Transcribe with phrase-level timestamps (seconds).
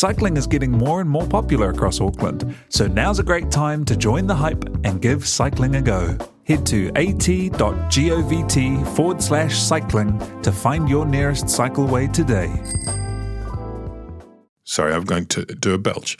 [0.00, 3.94] Cycling is getting more and more popular across Auckland, so now's a great time to
[3.94, 6.16] join the hype and give cycling a go.
[6.44, 12.50] Head to at.govt forward slash cycling to find your nearest cycleway today.
[14.64, 16.16] Sorry, I'm going to do a belch.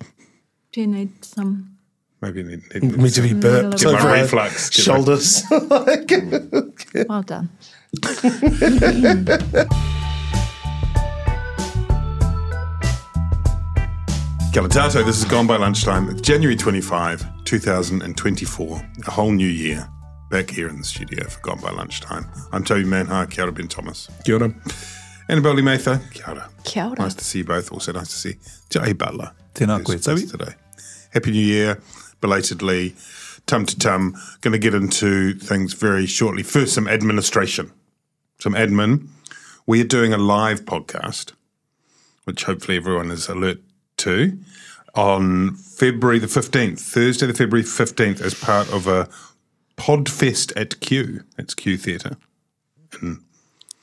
[0.73, 1.79] Do you need some?
[2.21, 5.43] Maybe need, need, Me to be burped Get my over reflux, get my- shoulders.
[7.09, 7.49] Well done.
[14.53, 16.09] Kia ora tātou, this is Gone by Lunchtime.
[16.11, 18.91] It's January 25, 2024.
[19.07, 19.89] A whole new year.
[20.29, 22.27] Back here in the studio for Gone by Lunchtime.
[22.51, 24.09] I'm Toby Manhire, Kia ora Ben Thomas.
[24.25, 24.53] Kia ora.
[25.29, 26.51] Annabelle Lee Mather, Kia ora.
[26.65, 26.99] Kia ora.
[26.99, 27.71] Nice to see you both.
[27.71, 28.35] Also nice to see
[28.71, 29.31] Jay Butler.
[29.55, 30.27] Tēnā koe, Toby.
[30.27, 30.55] today.
[31.13, 31.81] Happy New Year,
[32.21, 32.97] belatedly.
[33.47, 34.17] Tum to tum.
[34.41, 36.43] Going to get into things very shortly.
[36.43, 37.71] First, some administration.
[38.41, 39.07] Some admin.
[39.67, 41.35] We are doing a live podcast,
[42.25, 43.61] which hopefully everyone is alert
[44.01, 44.37] to,
[44.95, 49.09] on February the 15th, Thursday the February 15th, as part of a
[49.77, 51.23] Podfest at Q.
[51.37, 52.17] That's Q Theatre
[53.01, 53.21] in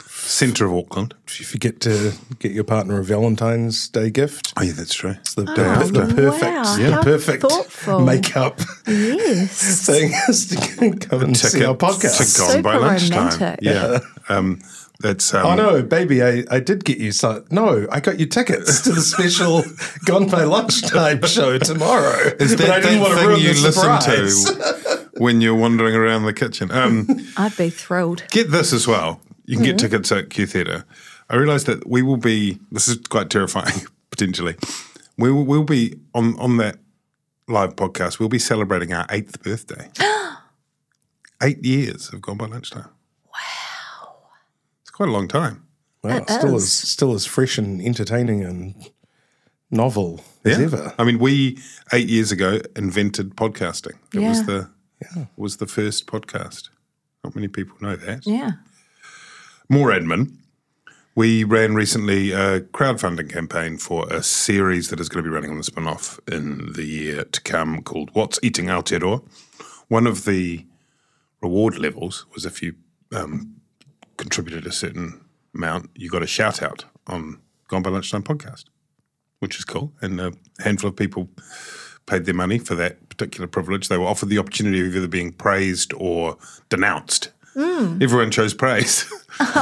[0.06, 1.14] centre of Auckland.
[1.28, 5.12] If you forget to get your partner a Valentine's Day gift, Oh, yeah, that's true.
[5.22, 8.00] it's the, the, the perfect, wow, the how perfect thoughtful.
[8.02, 9.86] makeup Yes.
[9.88, 12.36] thing is to come and see our podcast.
[12.36, 13.30] to Gone by lunchtime.
[13.40, 13.60] romantic.
[13.62, 14.00] Yeah.
[14.30, 14.60] Um,
[15.00, 16.24] that's um, Oh no, baby!
[16.24, 17.46] I, I did get you some.
[17.52, 19.64] No, I got you tickets to the special
[20.06, 22.18] Gone by Lunchtime show tomorrow.
[22.40, 25.56] Is But that I didn't want to thing ruin you the listen to when you're
[25.56, 26.72] wandering around the kitchen?
[26.72, 28.24] Um, I'd be thrilled.
[28.32, 29.22] get this as well.
[29.46, 30.84] You can get tickets at Q Theatre.
[31.30, 32.60] I realise that we will be.
[32.72, 34.56] This is quite terrifying potentially.
[35.18, 36.80] We will we'll be on on that
[37.48, 38.20] live podcast.
[38.20, 39.90] We'll be celebrating our eighth birthday.
[41.44, 42.90] Eight years have gone by lunchtime.
[45.00, 45.64] Wow, it's quite a long time.
[46.04, 46.64] Wow, It still is.
[46.64, 48.74] as still as fresh and entertaining and
[49.70, 50.94] novel as ever.
[50.98, 51.58] I mean, we
[51.94, 53.98] eight years ago invented podcasting.
[54.14, 54.44] It was Yeah.
[54.46, 56.70] the was the first podcast.
[57.24, 58.26] Not many people know that.
[58.26, 58.52] Yeah.
[59.70, 60.38] More admin.
[61.16, 65.52] We ran recently a crowdfunding campaign for a series that is going to be running
[65.52, 69.22] on the spin off in the year to come called What's Eating Aotearoa.
[69.88, 70.66] One of the
[71.42, 72.76] reward levels was if you
[73.16, 73.56] um,
[74.18, 75.22] contributed a certain
[75.56, 78.66] amount, you got a shout out on Gone by Lunchtime podcast,
[79.40, 79.94] which is cool.
[80.02, 81.30] And a handful of people
[82.06, 83.88] paid their money for that particular privilege.
[83.90, 86.38] They were offered the opportunity of either being praised or
[86.70, 87.32] denounced.
[87.56, 89.02] Everyone chose praise,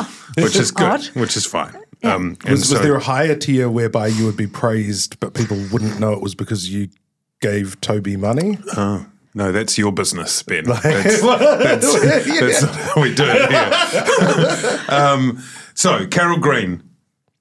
[0.38, 1.06] which is good, Odd.
[1.16, 1.74] which is fine.
[2.04, 5.58] Um, and Was, was there a higher tier whereby you would be praised, but people
[5.72, 6.90] wouldn't know it was because you
[7.42, 8.58] gave Toby money?
[9.36, 10.64] No, that's your business, Ben.
[10.68, 10.82] That's,
[11.22, 11.22] that's,
[12.02, 14.80] that's not how we do it here.
[14.90, 16.82] um, so, Carol Green.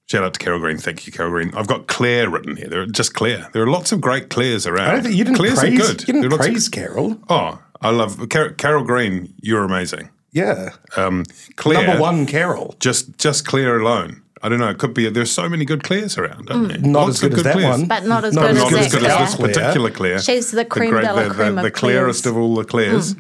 [0.07, 0.77] Shout out to Carol Green.
[0.77, 1.55] Thank you, Carol Green.
[1.55, 2.67] I've got Claire written here.
[2.69, 3.49] There are just Claire.
[3.53, 4.89] There are lots of great Claires around.
[4.89, 5.73] I don't think you didn't Claires praise.
[5.73, 6.01] are good.
[6.01, 7.19] You didn't There are of- praise Carol.
[7.31, 9.33] oh, I love Car- Carol Green.
[9.41, 10.11] You're amazing.
[10.33, 11.25] Yeah, Um,
[11.55, 11.87] Claire.
[11.87, 12.75] number one, Carol.
[12.81, 14.21] Just, just Claire alone.
[14.45, 14.69] I don't know.
[14.69, 15.09] It could be.
[15.09, 16.79] There's so many good Claires around, aren't there?
[16.79, 17.79] Not Lots as good of as that Claires.
[17.79, 17.89] one.
[17.89, 19.53] But not as Not good as Not as as that good as this Claire.
[19.55, 20.19] particular Claire.
[20.21, 23.15] She's the creme de la the, creme the, of the clearest of all the Claires.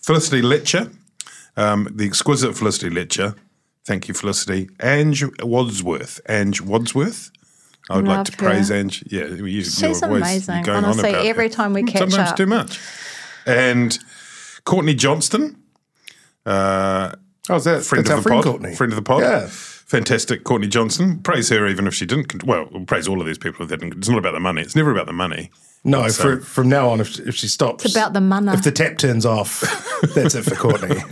[0.00, 0.90] Felicity Letcher,
[1.58, 3.34] um, the exquisite Felicity Letcher.
[3.84, 4.68] Thank you, Felicity.
[4.82, 6.20] Ange Wadsworth.
[6.28, 7.30] Ange Wadsworth.
[7.90, 8.38] I would like to her.
[8.38, 9.04] praise Ange.
[9.08, 10.62] Yeah, you, She's you're always amazing.
[10.62, 11.54] going on Honestly, about every her.
[11.54, 12.36] time we catch Sometimes up.
[12.36, 12.80] too much.
[13.46, 13.96] And
[14.64, 15.62] Courtney Johnston,
[16.44, 17.12] uh,
[17.48, 18.44] Oh, is that friend that's of our the friend pod.
[18.52, 18.74] Courtney?
[18.74, 19.20] Friend of the pod.
[19.22, 19.48] Yeah.
[19.86, 21.20] Fantastic, Courtney Johnston.
[21.20, 22.24] Praise her even if she didn't.
[22.28, 23.96] con- Well, we'll praise all of these people if they didn't.
[23.98, 24.60] It's not about the money.
[24.62, 25.50] It's never about the money.
[25.84, 28.52] No, So- for, from now on, if, if she stops, It's about the mana.
[28.54, 29.60] If the tap turns off,
[30.14, 30.96] that's it for Courtney.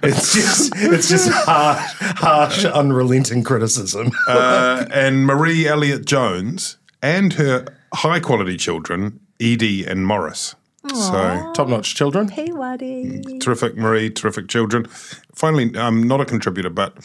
[0.00, 4.12] It's just it's just harsh, harsh, unrelenting criticism.
[4.28, 10.54] uh, and Marie Elliott Jones and her high quality children, Edie and Morris.
[10.94, 12.28] So Top notch children.
[12.28, 13.40] Peewadi.
[13.40, 14.86] terrific, Marie, terrific children.
[15.34, 16.96] Finally, I'm not a contributor, but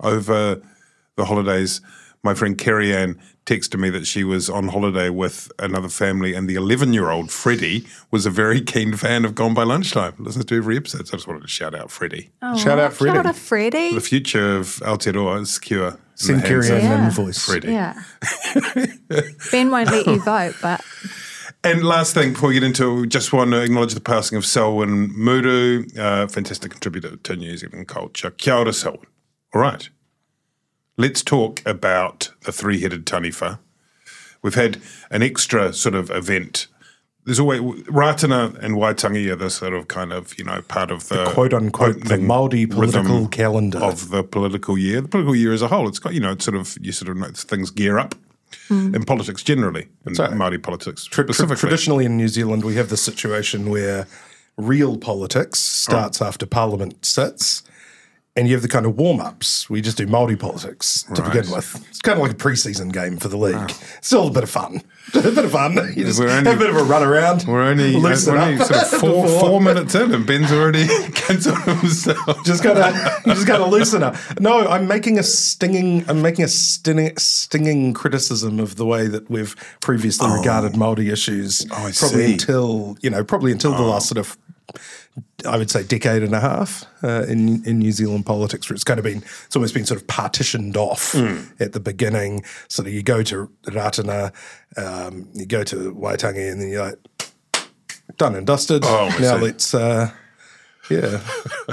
[0.00, 0.60] over
[1.16, 1.80] the holidays,
[2.24, 6.48] my friend Kerry Ann texted me that she was on holiday with another family, and
[6.48, 10.14] the 11 year old Freddie was a very keen fan of Gone by Lunchtime.
[10.20, 11.08] Listens to every episode.
[11.08, 12.30] So I just wanted to shout out Freddie.
[12.56, 13.16] Shout out Freddie.
[13.16, 13.94] Shout out Freddie.
[13.94, 15.88] The future of Aotearoa is secure.
[15.88, 16.98] in the Send hands Kerry Ann Yeah.
[17.00, 17.44] an invoice.
[17.44, 17.72] Freddie.
[17.72, 18.02] Yeah.
[19.50, 20.80] ben won't let you vote, but
[21.64, 24.36] And last thing before we get into it, we just want to acknowledge the passing
[24.36, 28.32] of Selwyn Muru, uh, fantastic contributor to New Zealand culture.
[28.32, 29.06] Kia ora, Selwyn.
[29.54, 29.88] All right.
[30.96, 33.60] Let's talk about the three headed taniwha.
[34.42, 34.80] We've had
[35.10, 36.66] an extra sort of event.
[37.24, 41.08] There's always Ratana and Waitangi are the sort of kind of, you know, part of
[41.08, 43.78] the, Quote unquote, the Māori political calendar.
[43.78, 45.00] of the political year.
[45.00, 47.08] The political year as a whole, it's got, you know, it's sort of, you sort
[47.08, 48.16] of know things gear up
[48.68, 48.94] Mm.
[48.96, 50.30] in politics generally, in right.
[50.30, 51.60] Māori politics Tra- tra- specifically.
[51.60, 54.06] traditionally in New Zealand, we have the situation where
[54.56, 57.62] real politics starts after Parliament sits,
[58.34, 59.68] and you have the kind of warm ups.
[59.68, 61.86] We just do Māori politics to begin with.
[61.90, 63.56] It's kind of like a pre-season game for the league.
[63.56, 63.78] Ah.
[64.00, 64.82] Still a bit of fun.
[65.14, 65.74] a bit of fun.
[65.94, 67.44] You just We're have a bit of a run around.
[67.46, 72.42] We're only, we're only sort of four, four minutes in, and Ben's already cancelled himself.
[72.44, 74.16] Just gotta, you just gotta loosen up.
[74.40, 79.28] No, I'm making a stinging, I'm making a stinging, stinging criticism of the way that
[79.28, 80.38] we've previously oh.
[80.38, 81.66] regarded Māori issues.
[81.70, 82.32] Oh, I probably see.
[82.32, 83.90] until you know, probably until the oh.
[83.90, 84.38] last sort of,
[85.46, 88.84] I would say, decade and a half uh, in in New Zealand politics, where it's
[88.84, 91.38] kind of been, it's almost been sort of partitioned off Hmm.
[91.60, 92.44] at the beginning.
[92.68, 94.32] So that you go to Ratana,
[94.76, 96.98] um, you go to Waitangi, and then you're like,
[98.16, 98.82] done and dusted.
[98.84, 99.42] Oh, now see.
[99.42, 99.74] let's.
[99.74, 100.10] Uh,
[100.90, 101.20] yeah.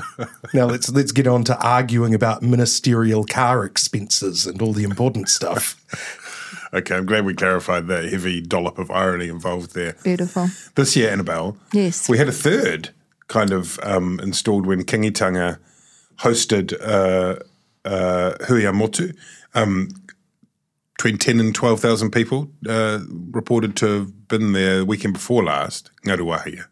[0.53, 5.29] now let's let's get on to arguing about ministerial car expenses and all the important
[5.29, 5.75] stuff.
[6.71, 9.95] Okay, I'm glad we clarified that heavy dollop of irony involved there.
[10.03, 10.49] beautiful.
[10.75, 12.07] This year, Annabelle, Yes.
[12.07, 12.91] we had a third
[13.29, 15.59] kind of um, installed when Kingitanga
[16.17, 17.39] hosted uh,
[17.85, 19.13] uh, hui ā motu.
[19.55, 19.89] Um,
[20.97, 22.99] between 10 and 12,000 people uh,
[23.31, 26.65] reported to have been there the weekend before last, Ngāruawāhia,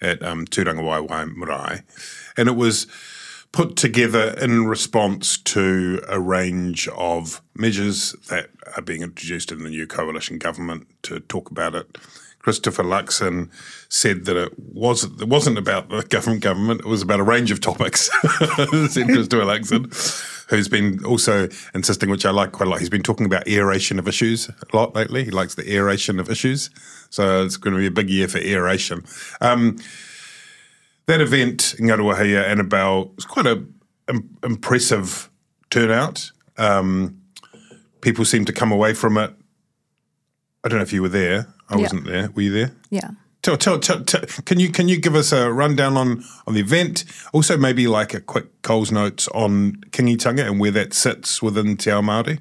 [0.00, 1.82] at um, Tūrangawaewae Marae.
[2.36, 2.86] And it was
[3.50, 9.70] put together in response to a range of measures that are being introduced in the
[9.70, 11.98] new coalition government to talk about it.
[12.46, 13.50] Christopher Luxon
[13.88, 17.50] said that it wasn't it wasn't about the government government, it was about a range
[17.50, 18.02] of topics.
[18.22, 22.78] said Christopher Luxon, who's been also insisting, which I like quite a lot.
[22.78, 25.24] He's been talking about aeration of issues a lot lately.
[25.24, 26.70] He likes the aeration of issues.
[27.10, 29.04] So it's going to be a big year for aeration.
[29.40, 29.78] Um,
[31.06, 33.64] that event in Ngāruawāhia, Annabelle, was quite a
[34.08, 35.30] im- impressive
[35.70, 36.30] turnout.
[36.58, 37.22] Um,
[38.02, 39.34] people seemed to come away from it.
[40.62, 41.48] I don't know if you were there.
[41.68, 42.30] I wasn't there.
[42.30, 42.72] Were you there?
[42.90, 43.10] Yeah.
[43.42, 46.60] Tell, tell, tell, tell, can you can you give us a rundown on, on the
[46.60, 47.04] event?
[47.32, 51.90] Also, maybe like a quick Coles notes on Kingitanga and where that sits within Te
[51.90, 52.40] Ao Māori.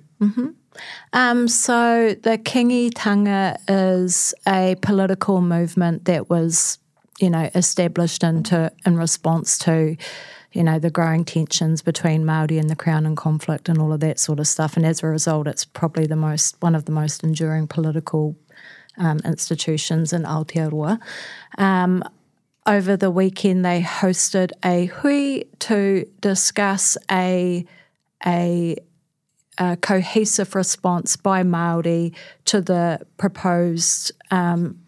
[1.13, 6.79] Um, so the Kingitanga is a political movement that was,
[7.19, 9.95] you know, established into in response to,
[10.53, 13.99] you know, the growing tensions between Maori and the Crown and conflict and all of
[13.99, 14.75] that sort of stuff.
[14.75, 18.35] And as a result, it's probably the most one of the most enduring political
[18.97, 20.99] um, institutions in Aotearoa.
[21.57, 22.03] Um,
[22.65, 27.65] over the weekend, they hosted a hui to discuss a
[28.25, 28.75] a
[29.57, 32.13] a cohesive response by Maori
[32.45, 34.79] to the proposed um,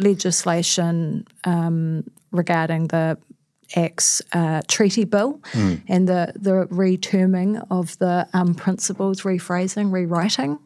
[0.00, 3.18] legislation um, regarding the
[3.76, 5.40] Act's uh, treaty bill
[5.86, 10.58] and the the reterming of the um, principles, rephrasing, rewriting,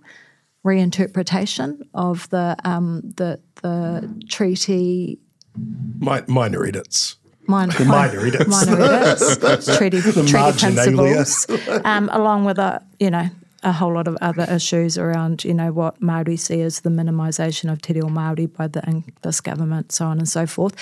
[0.65, 5.19] reinterpretation of the um, the the treaty
[5.57, 7.17] Mi- minor edits.
[7.47, 8.49] minor, minor edits.
[8.49, 9.37] minor edits,
[9.77, 11.47] treaty, treaty principles,
[11.85, 13.29] um, along with a you know
[13.63, 17.71] a whole lot of other issues around you know what Maori see as the minimisation
[17.71, 20.75] of te reo Maori by the this government, so on and so forth.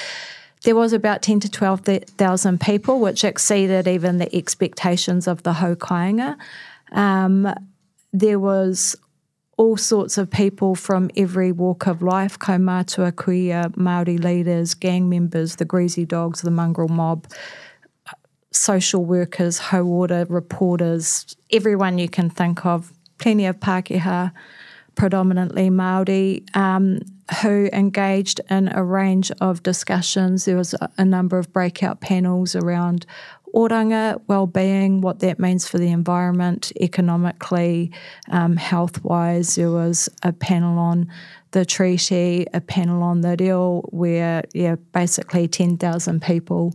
[0.65, 5.55] There was about ten to twelve thousand people, which exceeded even the expectations of the
[5.55, 6.37] haukāinga.
[6.93, 7.53] Um,
[8.13, 8.97] there was
[9.57, 15.57] all sorts of people from every walk of life, kaumātua kuia, Māori leaders, gang members,
[15.57, 17.27] the greasy dogs, the mongrel mob,
[18.51, 24.33] social workers, ho-order reporters, everyone you can think of, plenty of Pākehā,
[24.95, 27.01] predominantly Māori, um,
[27.43, 30.45] who engaged in a range of discussions.
[30.45, 33.07] There was a, a number of breakout panels around
[33.55, 37.91] oranga, well-being, what that means for the environment, economically,
[38.31, 39.55] um, health-wise.
[39.55, 41.09] There was a panel on
[41.51, 46.75] the treaty, a panel on the deal, where yeah, basically ten thousand people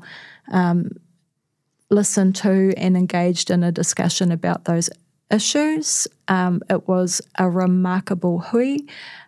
[1.90, 4.90] listened to and engaged in a discussion about those
[5.32, 6.08] issues.
[6.28, 8.80] Um, it was a remarkable hui,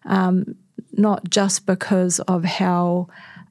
[0.06, 0.56] um,
[0.91, 3.08] not just because of how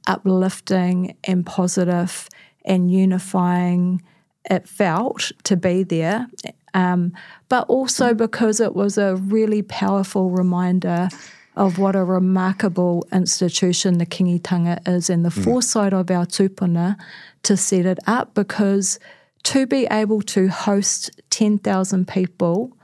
[0.07, 2.29] uplifting and positive
[2.65, 4.03] and unifying
[4.51, 6.27] it felt to be there,
[6.75, 7.13] um,
[7.49, 11.09] but also because it was a really powerful reminder
[11.57, 15.45] of what a remarkable institution the Kingitanga is and the mm.
[15.45, 16.97] foresight of our tupuna
[17.43, 18.99] to set it up because
[19.43, 22.77] to be able to host 10,000 people,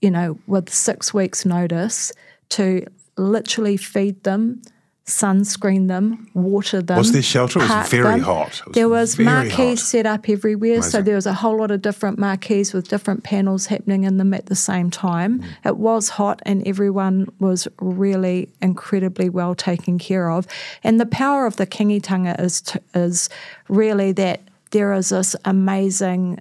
[0.00, 2.12] you know, with six weeks' notice,
[2.50, 4.62] to literally feed them,
[5.06, 6.96] sunscreen them, water them.
[6.96, 7.58] Was there shelter?
[7.60, 8.20] It was very them.
[8.20, 8.62] hot.
[8.66, 9.86] Was there was marquees hot.
[9.86, 10.74] set up everywhere.
[10.74, 10.90] Amazing.
[10.90, 14.32] So there was a whole lot of different marquees with different panels happening in them
[14.32, 15.40] at the same time.
[15.40, 15.46] Mm.
[15.66, 20.46] It was hot and everyone was really incredibly well taken care of.
[20.82, 23.28] And the power of the Kingitanga is, to, is
[23.68, 26.40] really that there is this amazing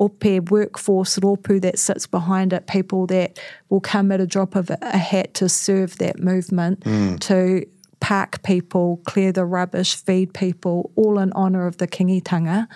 [0.00, 4.70] ope workforce ropu that sits behind it, people that will come at a drop of
[4.70, 7.18] a hat to serve that movement, mm.
[7.20, 7.66] to
[8.00, 12.66] park people, clear the rubbish, feed people, all in honour of the kingitanga.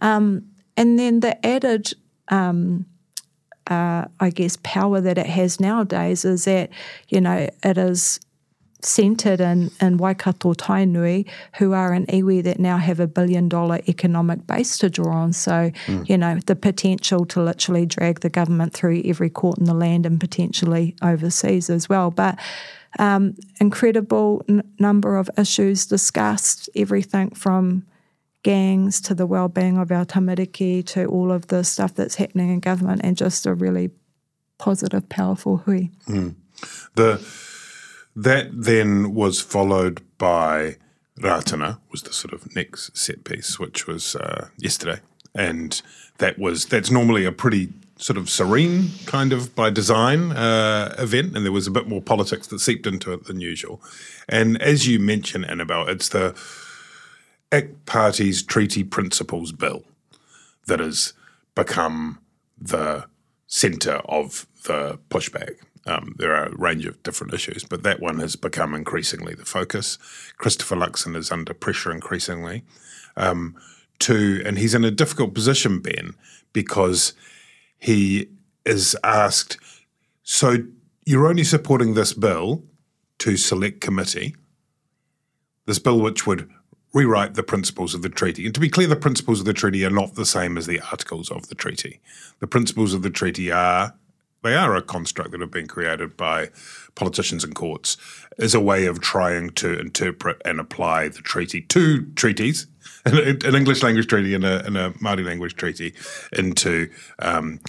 [0.00, 0.44] Um,
[0.76, 1.92] and then the added,
[2.28, 2.86] um,
[3.68, 6.70] uh, I guess, power that it has nowadays is that,
[7.08, 8.18] you know, it is
[8.84, 13.80] centred in, in Waikato Tainui, who are an iwi that now have a billion dollar
[13.88, 15.32] economic base to draw on.
[15.32, 16.08] So, mm.
[16.08, 20.06] you know, the potential to literally drag the government through every court in the land
[20.06, 22.10] and potentially overseas as well.
[22.10, 22.38] But
[22.98, 27.86] um, incredible n- number of issues discussed, everything from
[28.42, 32.58] gangs to the well-being of our tamariki to all of the stuff that's happening in
[32.58, 33.90] government and just a really
[34.58, 35.90] positive, powerful hui.
[36.08, 36.34] Mm.
[36.96, 37.24] The
[38.14, 40.76] that then was followed by
[41.18, 45.00] Ratana was the sort of next set piece, which was uh, yesterday,
[45.34, 45.80] and
[46.18, 51.36] that was that's normally a pretty sort of serene kind of by design uh, event,
[51.36, 53.80] and there was a bit more politics that seeped into it than usual.
[54.28, 56.34] And as you mentioned, Annabelle, it's the
[57.52, 59.84] ACT Party's Treaty Principles Bill
[60.66, 61.12] that has
[61.54, 62.18] become
[62.58, 63.06] the
[63.46, 65.56] centre of the pushback.
[65.86, 69.44] Um, there are a range of different issues, but that one has become increasingly the
[69.44, 69.98] focus.
[70.38, 72.62] Christopher Luxon is under pressure increasingly.
[73.16, 73.56] Um,
[74.00, 76.14] to, and he's in a difficult position, Ben,
[76.52, 77.14] because
[77.78, 78.28] he
[78.64, 79.58] is asked,
[80.22, 80.58] So
[81.04, 82.64] you're only supporting this bill
[83.18, 84.36] to select committee,
[85.66, 86.48] this bill which would
[86.92, 88.44] rewrite the principles of the treaty.
[88.44, 90.80] And to be clear, the principles of the treaty are not the same as the
[90.80, 92.00] articles of the treaty.
[92.40, 93.94] The principles of the treaty are
[94.42, 96.50] they are a construct that have been created by
[96.94, 97.96] politicians and courts
[98.38, 102.66] as a way of trying to interpret and apply the treaty to treaties,
[103.04, 105.94] an English language treaty and a, and a Māori language treaty,
[106.32, 107.60] into um,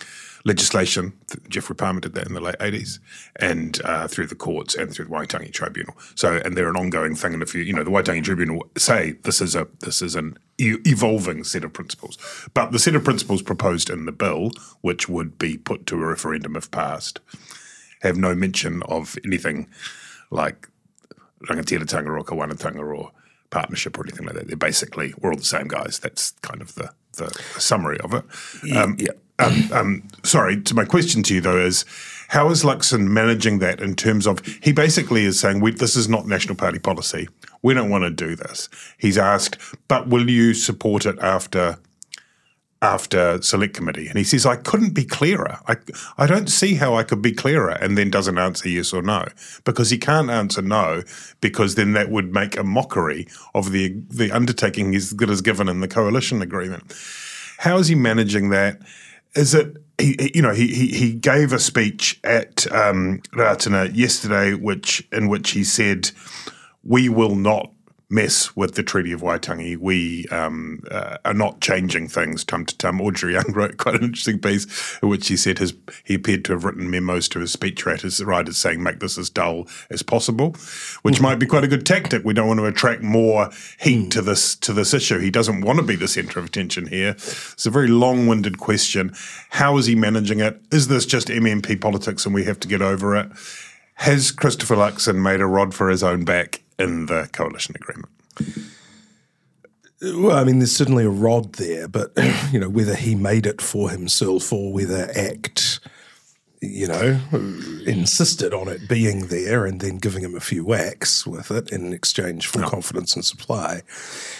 [0.45, 1.13] legislation.
[1.47, 2.99] Geoffrey Palmer did that in the late 80s,
[3.37, 5.95] and uh, through the courts and through the Waitangi Tribunal.
[6.15, 7.33] So, and they're an ongoing thing.
[7.33, 10.37] And if you, you know, the Waitangi Tribunal say this is a this is an
[10.57, 12.17] e- evolving set of principles,
[12.53, 16.05] but the set of principles proposed in the bill, which would be put to a
[16.05, 17.19] referendum if passed,
[18.01, 19.67] have no mention of anything
[20.29, 20.67] like
[21.47, 23.11] rangatiratanga or kawanatanga or
[23.49, 24.47] partnership or anything like that.
[24.47, 25.99] They're basically we're all the same guys.
[25.99, 28.25] That's kind of the the summary of it.
[28.75, 29.11] Um, yeah.
[29.43, 31.85] Um, um, sorry, to my question to you though is,
[32.29, 36.25] how is Luxon managing that in terms of he basically is saying this is not
[36.25, 37.27] National Party policy.
[37.61, 38.69] We don't want to do this.
[38.97, 39.57] He's asked,
[39.87, 41.77] but will you support it after
[42.81, 44.07] after select committee?
[44.07, 45.59] And he says, I couldn't be clearer.
[45.67, 45.75] I,
[46.17, 49.25] I don't see how I could be clearer, and then doesn't answer yes or no
[49.63, 51.03] because he can't answer no
[51.39, 55.69] because then that would make a mockery of the the undertaking he's, that is given
[55.69, 56.93] in the coalition agreement.
[57.59, 58.79] How is he managing that?
[59.35, 64.53] Is it he, you know he, he he gave a speech at um, Ratana yesterday,
[64.53, 66.11] which in which he said,
[66.83, 67.71] "We will not
[68.13, 69.77] mess with the Treaty of Waitangi.
[69.77, 73.01] We um, uh, are not changing things tum to tum.
[73.01, 76.53] Audrey Young wrote quite an interesting piece in which he said his, he appeared to
[76.53, 80.55] have written memos to his speech writers, writers saying, make this as dull as possible,
[81.01, 82.23] which might be quite a good tactic.
[82.23, 85.19] We don't want to attract more heat to this to this issue.
[85.19, 87.11] He doesn't want to be the centre of attention here.
[87.11, 89.13] It's a very long-winded question.
[89.49, 90.61] How is he managing it?
[90.71, 93.29] Is this just MMP politics and we have to get over it?
[93.95, 98.09] Has Christopher Luxon made a rod for his own back in the coalition agreement?
[100.01, 102.11] Well, I mean, there's certainly a rod there, but
[102.51, 105.79] you know whether he made it for himself or whether ACT
[106.63, 107.19] you know,
[107.85, 111.91] insisted on it being there and then giving him a few whacks with it in
[111.91, 113.81] exchange for confidence and supply.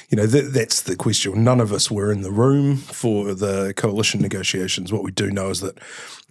[0.09, 1.43] You know, th- that's the question.
[1.43, 4.93] None of us were in the room for the coalition negotiations.
[4.93, 5.79] What we do know is that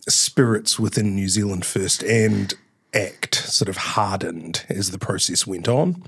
[0.08, 2.54] spirits within New Zealand First and
[2.94, 6.02] act sort of hardened as the process went on.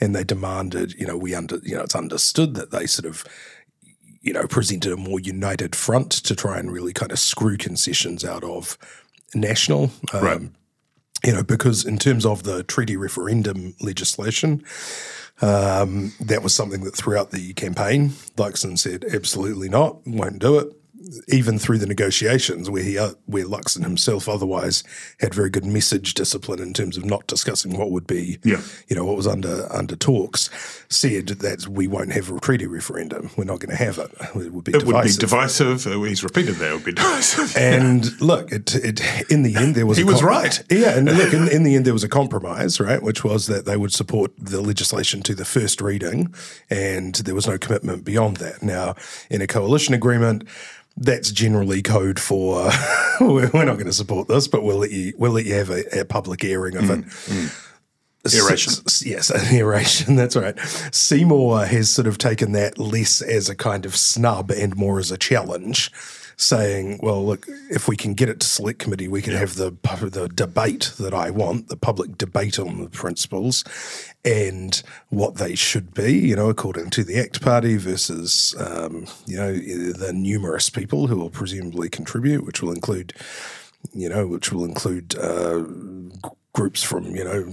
[0.00, 3.24] And they demanded you know we under you know it's understood that they sort of
[4.22, 8.24] you know presented a more united front to try and really kind of screw concessions
[8.24, 8.76] out of
[9.34, 10.40] national um, Right.
[11.24, 14.62] you know because in terms of the treaty referendum legislation
[15.42, 20.06] um, that was something that throughout the campaign Luxon said absolutely not.
[20.06, 20.68] Won't do it
[21.28, 24.84] even through the negotiations where he uh, where Luxon himself otherwise
[25.20, 28.60] had very good message discipline in terms of not discussing what would be Yeah.
[28.88, 30.50] you know what was under under talks
[30.88, 34.52] said that we won't have a treaty referendum we're not going to have it it
[34.52, 35.82] would be It would be divisive.
[35.84, 35.84] divisive.
[36.06, 36.70] He's repeated that.
[36.70, 37.56] It would be divisive.
[37.80, 40.62] And look, it, it in the end there was He was right.
[40.70, 43.64] Yeah, and look, in, in the end there was a compromise, right, which was that
[43.64, 46.34] they would support the legislation to the first reading,
[46.68, 48.62] and there was no commitment beyond that.
[48.62, 48.94] Now,
[49.30, 50.44] in a coalition agreement.
[51.02, 52.70] That's generally code for
[53.20, 55.70] we're we're not going to support this, but we'll let you we'll let you have
[55.70, 57.04] a, a public airing of mm, it.
[57.06, 57.66] Mm.
[58.34, 58.72] Aeration.
[58.72, 60.16] S- s- Yes, an aeration.
[60.16, 60.58] That's right.
[60.92, 65.10] Seymour has sort of taken that less as a kind of snub and more as
[65.10, 65.90] a challenge,
[66.40, 69.72] saying, "Well, look, if we can get it to select committee, we can have the
[70.10, 73.64] the debate that I want, the public debate on the principles
[74.24, 79.36] and what they should be, you know, according to the ACT Party versus, um, you
[79.36, 83.14] know, the numerous people who will presumably contribute, which will include."
[83.94, 85.64] you know, which will include uh,
[86.52, 87.44] groups from, you know,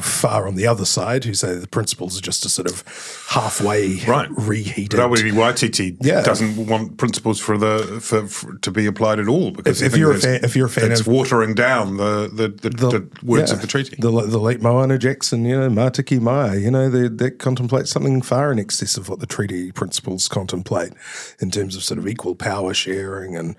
[0.00, 2.82] far on the other side who say the principles are just a sort of
[3.28, 4.28] halfway Right.
[4.36, 4.98] reheated.
[4.98, 6.22] Rawiri Waititi Yeah.
[6.22, 9.98] doesn't want principles for the for, for to be applied at all because If- if
[9.98, 13.08] you're a fan- if you're a fan it's of- watering down the the, the, the,
[13.22, 13.94] words yeah, of the treaty.
[13.98, 18.22] The, the late Moana Jackson, you know, Matike Mai, you know, they, that contemplates something
[18.22, 20.92] far in excess of what the treaty principles contemplate
[21.38, 23.54] in terms of sort of equal power sharing and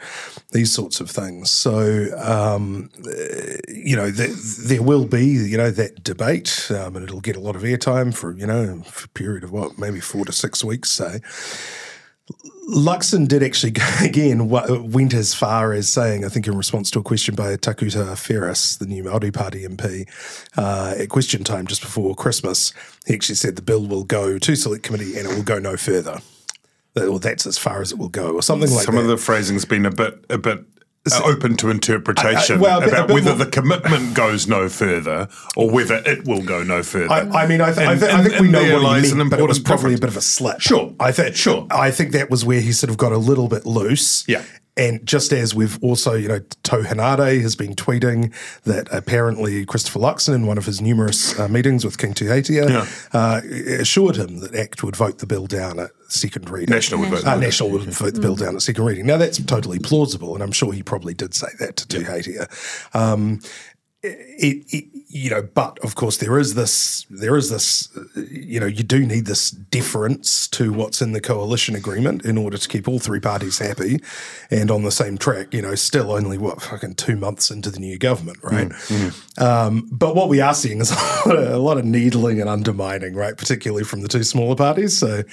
[0.51, 1.51] these sorts of things.
[1.51, 3.11] So, um, uh,
[3.69, 7.39] you know, there, there will be, you know, that debate um, and it'll get a
[7.39, 10.63] lot of airtime for, you know, for a period of what, maybe four to six
[10.63, 11.19] weeks, say.
[12.69, 17.03] Luxon did actually, again, went as far as saying, I think in response to a
[17.03, 20.07] question by Takuta Ferris, the new Māori Party MP,
[20.57, 22.73] uh, at question time just before Christmas,
[23.05, 25.77] he actually said the bill will go to select committee and it will go no
[25.77, 26.19] further.
[26.95, 29.01] Or that's as far as it will go, or something like Some that.
[29.01, 30.65] of the phrasing's been a bit a bit
[31.13, 35.27] uh, open to interpretation I- well, bit- about whether more- the commitment goes no further
[35.55, 37.11] or whether it will go no further.
[37.11, 39.29] I, I mean, I, th- I, And- th- I think we know what he meant,
[39.29, 40.61] but it was probably a bit of a slip.
[40.61, 40.93] Sure.
[40.99, 41.35] I think.
[41.35, 41.67] Sure.
[41.71, 44.23] I think that was where he sort of got a little bit loose.
[44.27, 44.43] Yeah.
[44.77, 48.31] And just as we've also, you know, To Hanade has been tweeting
[48.63, 52.85] that apparently Christopher Luxon, in one of his numerous uh, meetings with King Tuheitia, Yeah.
[53.19, 53.41] uh,
[53.81, 56.73] assured him that ACT would vote the bill down at second reading.
[56.73, 59.05] National would vote Uh, the bill National would vote the bill down at second reading.
[59.05, 62.47] Now, that's totally plausible, and I'm sure he probably did say that to Tuheitia.
[62.95, 63.39] Um,
[64.03, 68.65] it, it, you know, but of course there is this, there is this, you know,
[68.67, 72.87] you do need this deference to what's in the coalition agreement in order to keep
[72.87, 73.99] all three parties happy
[74.51, 75.53] and on the same track.
[75.53, 78.71] You know, still only what fucking two months into the new government, right?
[79.39, 80.91] Um, but what we are seeing is
[81.25, 83.35] a lot, of, a lot of needling and undermining, right?
[83.35, 84.97] Particularly from the two smaller parties.
[84.97, 85.23] So,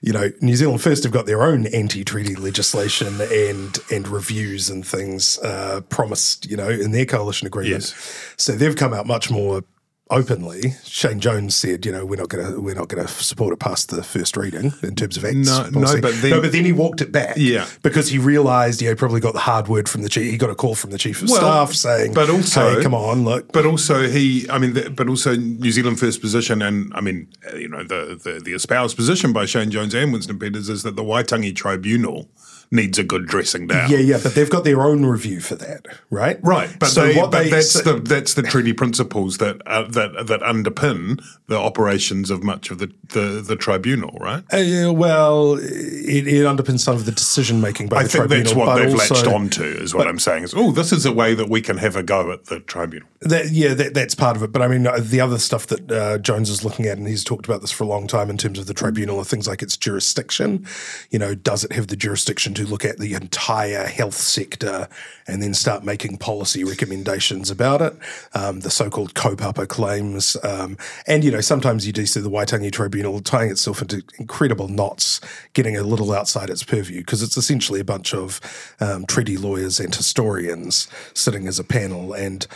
[0.00, 4.86] you know, New Zealand First have got their own anti-treaty legislation and and reviews and
[4.86, 7.84] things uh, promised, you know, in their coalition agreement.
[7.84, 8.15] Yes.
[8.36, 9.62] So they've come out much more
[10.08, 10.72] openly.
[10.84, 13.58] Shane Jones said, you know, we're not going to we're not going to support it
[13.58, 15.34] past the first reading in terms of acts.
[15.34, 17.34] No, no, but then- no, but then he walked it back.
[17.36, 17.66] Yeah.
[17.82, 20.30] because he realised, you know, he probably got the hard word from the chief.
[20.30, 22.94] He got a call from the chief of Well, staff saying, but also- hey, come
[22.94, 26.92] on, look, But also he, I mean, the, but also New Zealand First position, and
[26.94, 27.26] I mean,
[27.56, 30.94] you know, the, the the espoused position by Shane Jones and Winston Peters is that
[30.94, 32.28] the Waitangi Tribunal
[32.70, 33.90] needs a good dressing down.
[33.90, 36.38] Yeah, yeah, but they've got their own review for that, right?
[36.42, 39.82] Right, but, so they, but they that's so- the that's the treaty principles that uh,
[39.88, 44.42] that that underpin the operations of much of the the, the tribunal, right?
[44.52, 48.28] Uh, yeah, well, it, it underpins some of the decision making by I the think
[48.28, 48.44] tribunal.
[48.44, 50.44] that's what they've also, latched onto, is what I'm saying.
[50.44, 53.08] Is oh, this is a way that we can have a go at the tribunal.
[53.20, 54.52] That, yeah, that, that's part of it.
[54.52, 57.24] But I mean, uh, the other stuff that uh, Jones is looking at, and he's
[57.24, 59.62] talked about this for a long time in terms of the tribunal, are things like
[59.62, 60.66] its jurisdiction.
[61.10, 64.88] You know, does it have the jurisdiction to look at the entire health sector
[65.26, 67.94] and then start making policy recommendations about it.
[68.34, 72.72] Um, the so-called kaupapa claims, um, and you know sometimes you do see the Waitangi
[72.72, 75.20] Tribunal tying itself into incredible knots,
[75.52, 78.40] getting a little outside its purview because it's essentially a bunch of
[78.80, 82.46] um, treaty lawyers and historians sitting as a panel and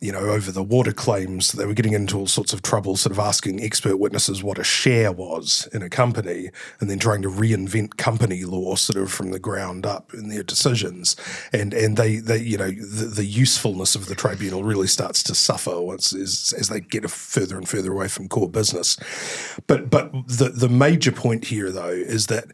[0.00, 3.12] you know, over the water claims, they were getting into all sorts of trouble, sort
[3.12, 7.30] of asking expert witnesses what a share was in a company, and then trying to
[7.30, 11.16] reinvent company law sort of from the ground up in their decisions.
[11.52, 15.34] And and they, they you know, the, the usefulness of the tribunal really starts to
[15.34, 18.98] suffer once as, as they get further and further away from core business.
[19.66, 22.46] But but the the major point here though is that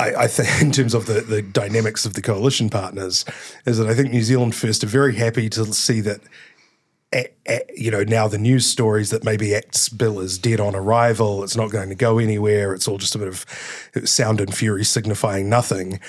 [0.00, 3.24] I, I, think in terms of the, the dynamics of the coalition partners
[3.66, 6.20] is that I think New Zealand First are very happy to see that
[7.12, 10.74] eh, eh, you know now the news stories that maybe Act's bill is dead on
[10.74, 13.44] arrival, it's not going to go anywhere, it's all just a bit of
[14.08, 16.00] sound and fury signifying nothing.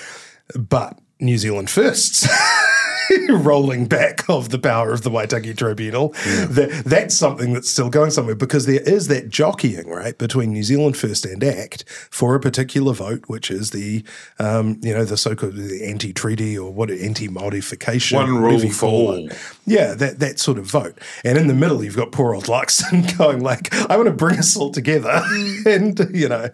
[0.56, 2.26] But New Zealand Firsts
[3.30, 6.14] rolling back of the power of the Waitangi Tribunal.
[6.26, 6.46] Yeah.
[6.46, 10.62] That, that's something that's still going somewhere because there is that jockeying, right, between New
[10.62, 14.04] Zealand First and ACT for a particular vote, which is the,
[14.38, 18.18] um, you know, the so-called anti-treaty or what anti-modification.
[18.18, 19.28] One rule for all.
[19.66, 20.98] Yeah, that, that sort of vote.
[21.24, 24.38] And in the middle, you've got poor old Luxon going like, I want to bring
[24.38, 25.22] us all together.
[25.66, 26.48] and, you know,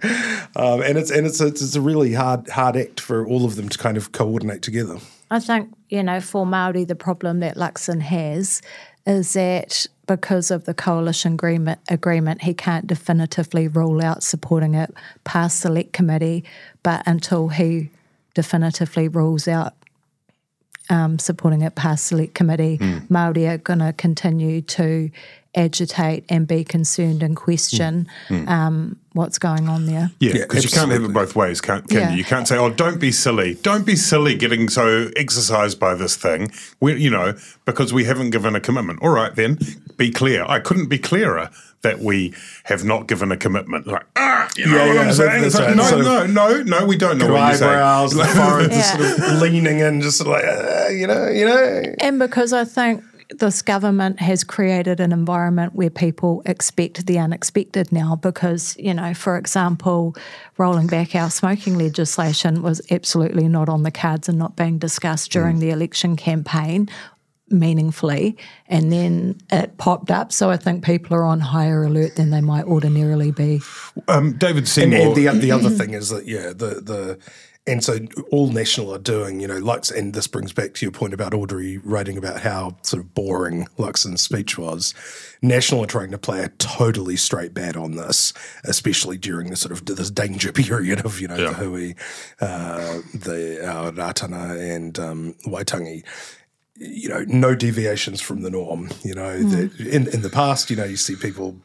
[0.57, 3.57] um, and it's and it's a, it's a really hard hard act for all of
[3.57, 4.99] them to kind of coordinate together.
[5.31, 8.62] I think, you know, for Māori, the problem that Luxon has
[9.07, 14.93] is that because of the coalition agreement, agreement, he can't definitively rule out supporting it
[15.25, 16.45] past select committee,
[16.83, 17.91] but until he
[18.35, 19.75] definitively rules out
[20.90, 23.07] um, supporting it past select committee, mm.
[23.09, 25.11] Māori are going to continue to
[25.55, 28.44] agitate and be concerned and question mm.
[28.44, 28.48] Mm.
[28.48, 30.11] Um, what's going on there.
[30.20, 32.11] Yeah, because yeah, you can't have it both ways, can, can yeah.
[32.11, 32.18] you?
[32.18, 36.16] You can't say, "Oh, don't be silly, don't be silly," getting so exercised by this
[36.16, 36.53] thing.
[36.81, 39.01] We, you know, because we haven't given a commitment.
[39.03, 39.59] All right, then,
[39.99, 40.45] be clear.
[40.49, 41.51] I couldn't be clearer
[41.83, 42.35] that we
[42.65, 43.87] have not given a commitment.
[43.87, 45.43] Like, ah, you know yeah, what yeah, I'm saying?
[45.43, 48.37] That's, that's like, no, no, no, no, we don't know what eyebrows, you're saying.
[48.37, 49.17] the forehead, yeah.
[49.17, 51.95] sort of leaning in, just sort of like, uh, you know, you know.
[52.01, 57.93] And because I think this government has created an environment where people expect the unexpected
[57.93, 60.17] now because, you know, for example,
[60.57, 65.31] rolling back our smoking legislation was absolutely not on the cards and not being discussed
[65.31, 65.61] during mm.
[65.61, 66.89] the election campaign
[67.51, 72.31] meaningfully and then it popped up so i think people are on higher alert than
[72.31, 73.61] they might ordinarily be
[74.09, 77.19] um, david seymour and, and the, the other thing is that yeah the the
[77.69, 77.99] and so
[78.31, 81.35] all National are doing, you know, Lux, and this brings back to your point about
[81.35, 84.95] Audrey writing about how sort of boring Luxon's speech was.
[85.43, 88.33] National are trying to play a totally straight bat on this,
[88.65, 91.49] especially during the sort of this danger period of, you know, yeah.
[91.49, 91.93] the Hui,
[92.41, 96.05] uh, the uh, Ratana and um, Waitangi
[96.79, 98.91] you know, no deviations from the norm.
[99.03, 99.87] You know, mm.
[99.87, 101.57] in in the past, you know, you see people,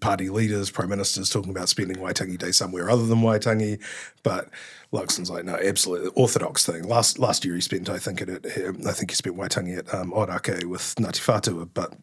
[0.00, 3.80] party leaders, prime ministers, talking about spending Waitangi Day somewhere other than Waitangi,
[4.22, 4.48] but
[4.92, 6.84] Luxon's like, no, absolutely orthodox thing.
[6.84, 10.12] Last last year he spent, I think, at I think he spent Waitangi at um,
[10.12, 11.94] Ōrākei with Ngāti Whātua, but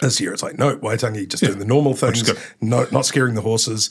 [0.00, 1.48] this year it's like, no, Waitangi just yeah.
[1.50, 2.28] doing the normal things,
[2.60, 3.88] no, not scaring the horses.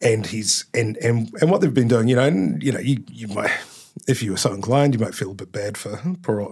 [0.00, 3.02] And he's and and and what they've been doing, you know, and you know, you
[3.10, 3.50] you might
[4.06, 5.96] if you were so inclined, you might feel a bit bad for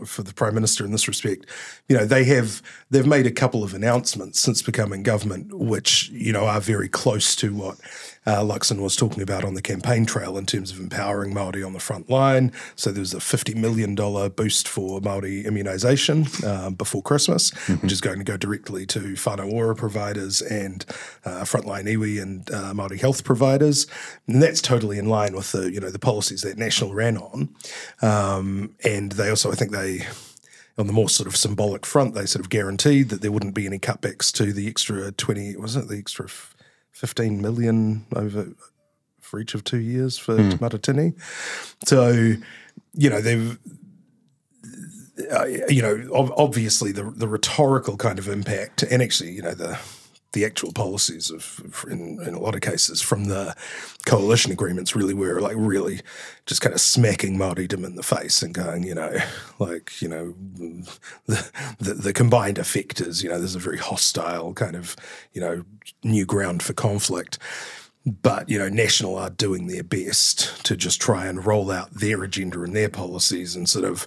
[0.05, 1.47] for the prime minister in this respect.
[1.89, 6.33] You know, they have they've made a couple of announcements since becoming government, which you
[6.33, 7.79] know are very close to what
[8.27, 11.73] uh, Luxon was talking about on the campaign trail in terms of empowering Maori on
[11.73, 12.53] the front line.
[12.75, 17.75] So there was a fifty million dollar boost for Maori immunisation um, before Christmas, mm-hmm.
[17.83, 20.85] which is going to go directly to whānau ora providers and
[21.25, 23.87] uh, frontline iwi and uh, Maori health providers,
[24.27, 27.49] and that's totally in line with the you know the policies that National ran on.
[28.03, 30.07] Um, and they also, I think they
[30.79, 33.67] on the more sort of symbolic front, they sort of guaranteed that there wouldn't be
[33.67, 36.29] any cutbacks to the extra 20, was it the extra
[36.97, 38.49] 15 million over
[39.21, 40.53] for each of two years for mm.
[40.55, 41.15] Matatini.
[41.85, 42.37] So,
[42.95, 43.59] you know, they've,
[45.31, 49.79] uh, you know, obviously the the rhetorical kind of impact, and actually, you know, the
[50.33, 53.55] the actual policies of, in, in, a lot of cases, from the
[54.05, 56.01] coalition agreements, really were like really
[56.45, 59.17] just kind of smacking Māoridom in the face and going, you know,
[59.59, 60.35] like you know,
[61.27, 64.97] the, the, the combined effect is, you know, there's a very hostile kind of,
[65.33, 65.65] you know,
[66.05, 67.39] new ground for conflict.
[68.05, 72.23] But you know, National are doing their best to just try and roll out their
[72.23, 74.07] agenda and their policies and sort of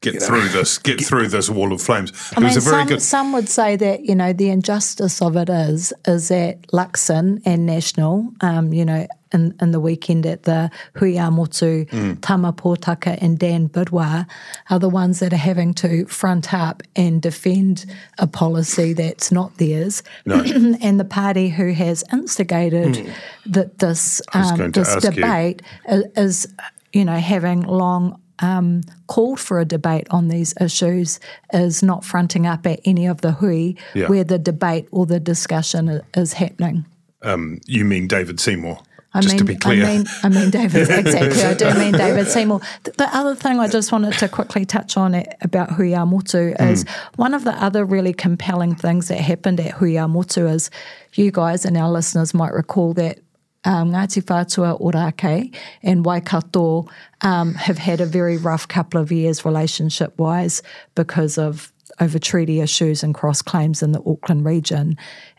[0.00, 2.12] get through know, this, get, get, through this wall of flames.
[2.36, 3.02] I mean, some, good...
[3.02, 7.66] some would say that you know the injustice of it is is that Luxon and
[7.66, 12.18] National, um, you know, in, in the weekend at the hui ā motu, mm.
[12.22, 14.26] Tama Pōtaka and Dan Bidois
[14.70, 17.84] are the ones that are having to front up and defend
[18.18, 20.02] a policy that's not theirs.
[20.24, 20.36] No.
[20.80, 23.12] and the party who has instigated mm.
[23.44, 26.04] the, this, um, this debate you.
[26.16, 26.46] is,
[26.92, 31.20] you know, having long um, called for a debate on these issues
[31.52, 34.08] is not fronting up at any of the hui yeah.
[34.08, 36.84] where the debate or the discussion is happening.
[37.22, 38.80] Um, you mean David Seymour?
[39.16, 39.84] I just mean, to be clear.
[39.84, 41.42] I mean, I mean David, exactly.
[41.42, 42.60] I do mean David Seymour.
[42.82, 46.06] The, the, other thing I just wanted to quickly touch on it, about hui ā
[46.06, 46.90] motu is mm.
[47.14, 50.68] one of the other really compelling things that happened at hui ā motu is
[51.14, 53.20] you guys and our listeners might recall that
[53.64, 56.88] um, Ngāti Whātua Ōrākei and Waikato
[57.22, 60.62] um, have had a very rough couple of years relationship wise
[60.94, 64.96] because of over treaty issues and cross claims in the Auckland region.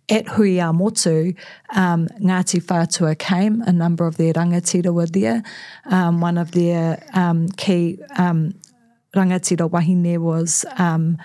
[0.07, 1.33] At hui ā motu,
[1.75, 5.41] um, Ngāti Whātua came, a number of their rangatira were there.
[5.85, 8.53] Um, one of their um, key um,
[9.15, 11.17] rangatira wahine was um,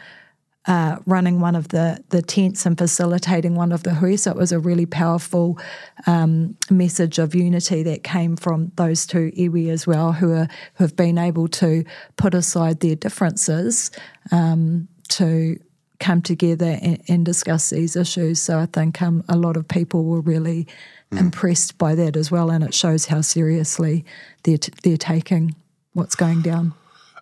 [0.66, 4.16] uh, running one of the, the tents and facilitating one of the hui.
[4.16, 5.59] So it was a really powerful
[6.07, 10.85] um, message of unity that came from those two iwi as well, who, are, who
[10.85, 11.85] have been able to
[12.16, 13.90] put aside their differences
[14.33, 15.59] um, to
[15.99, 18.40] come together and, and, discuss these issues.
[18.40, 20.66] So I think um, a lot of people were really
[21.12, 21.18] mm.
[21.18, 24.05] impressed by that as well, and it shows how seriously
[24.44, 25.55] they're, t- they're taking
[25.92, 26.73] what's going down.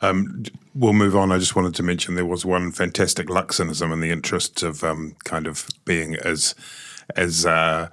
[0.00, 0.44] Um,
[0.78, 1.32] we'll move on.
[1.32, 5.16] I just wanted to mention there was one fantastic Luxonism in the interests of um,
[5.24, 6.54] kind of being as
[7.16, 7.88] as uh,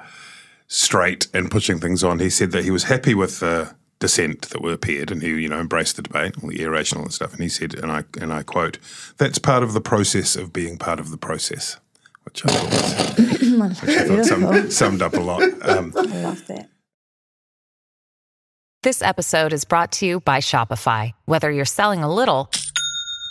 [0.67, 2.19] straight and pushing things on.
[2.19, 5.49] He said that he was happy with the dissent that were appeared, and he you
[5.49, 7.33] know embraced the debate, all the irrational and stuff.
[7.33, 8.77] And he said, and I and I quote,
[9.17, 11.77] "That's part of the process of being part of the process,"
[12.23, 15.41] which I thought, was, which I thought summed, summed, up a lot.
[15.67, 16.69] Um, I love that.
[18.83, 21.13] This episode is brought to you by Shopify.
[21.25, 22.51] Whether you're selling a little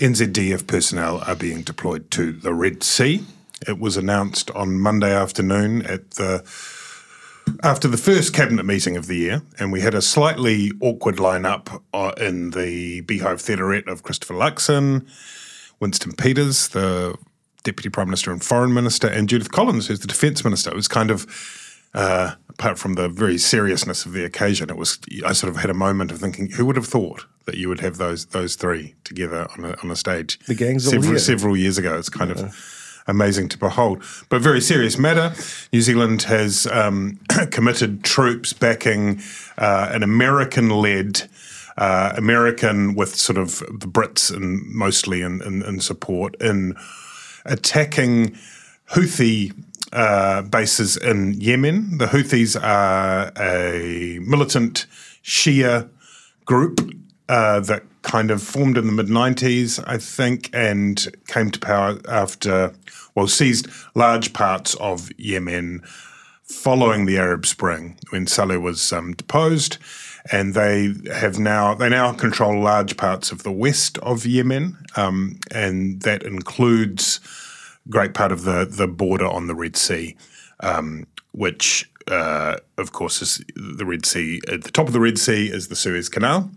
[0.00, 3.24] NZDF personnel are being deployed to the Red Sea.
[3.66, 6.42] It was announced on Monday afternoon at the
[7.62, 11.82] after the first cabinet meeting of the year, and we had a slightly awkward lineup
[11.92, 15.06] uh, in the Beehive Theaterette of Christopher Luxon,
[15.78, 17.16] Winston Peters, the
[17.62, 20.70] Deputy Prime Minister and Foreign Minister, and Judith Collins, who's the Defence Minister.
[20.70, 21.26] It was kind of
[21.94, 25.70] uh, apart from the very seriousness of the occasion, it was I sort of had
[25.70, 28.94] a moment of thinking, who would have thought that you would have those those three
[29.04, 30.38] together on a, on a stage?
[30.46, 31.98] The gangs several, several years ago.
[31.98, 32.44] It's kind yeah.
[32.46, 35.34] of amazing to behold, but very serious matter.
[35.72, 39.20] New Zealand has um, committed troops backing
[39.58, 41.28] uh, an American-led.
[41.76, 46.76] Uh, American with sort of the Brits and mostly in, in, in support in
[47.44, 48.38] attacking
[48.90, 49.52] Houthi
[49.94, 51.98] uh, bases in Yemen.
[51.98, 54.86] The Houthis are a militant
[55.22, 55.88] Shia
[56.44, 56.80] group
[57.28, 61.98] uh, that kind of formed in the mid 90s, I think, and came to power
[62.08, 62.74] after,
[63.14, 65.82] well, seized large parts of Yemen
[66.42, 69.78] following the Arab Spring when Saleh was um, deposed.
[70.30, 75.38] And they have now they now control large parts of the west of Yemen, um,
[75.50, 77.20] and that includes
[77.88, 80.16] great part of the the border on the Red Sea,
[80.60, 84.40] um, which uh, of course is the Red Sea.
[84.50, 86.50] At the top of the Red Sea is the Suez Canal,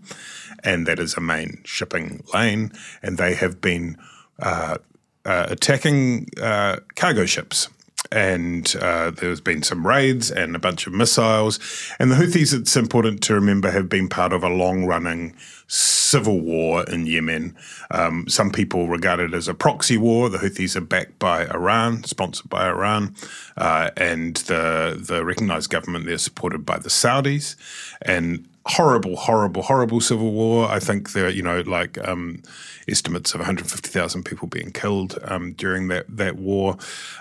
[0.64, 2.72] and that is a main shipping lane.
[3.02, 3.96] And they have been
[4.38, 4.78] uh,
[5.24, 7.68] uh, attacking uh, cargo ships
[8.10, 11.58] and uh, there's been some raids and a bunch of missiles.
[11.98, 15.34] And the Houthis, it's important to remember, have been part of a long running
[15.66, 17.54] civil war in Yemen.
[17.90, 20.28] Um, some people regard it as a proxy war.
[20.28, 23.14] The Houthis are backed by Iran, sponsored by Iran,
[23.56, 27.56] uh, and the the recognized government they're supported by the Saudis.
[28.00, 30.68] And horrible, horrible, horrible civil war.
[30.68, 32.42] I think there, you know, like um,
[32.86, 36.76] estimates of 150,000 people being killed um, during that that war.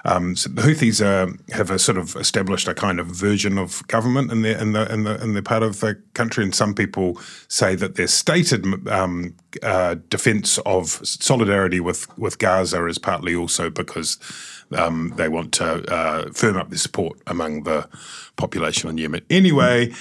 [0.05, 3.85] Um, so the Houthis uh, have a sort of established a kind of version of
[3.87, 6.73] government in their in the in the in their part of the country, and some
[6.73, 9.33] people say that their stated um,
[9.63, 14.17] uh, defence of solidarity with with Gaza is partly also because.
[14.75, 17.87] Um, they want to uh, firm up their support among the
[18.35, 19.21] population in Yemen.
[19.29, 19.93] Anyway,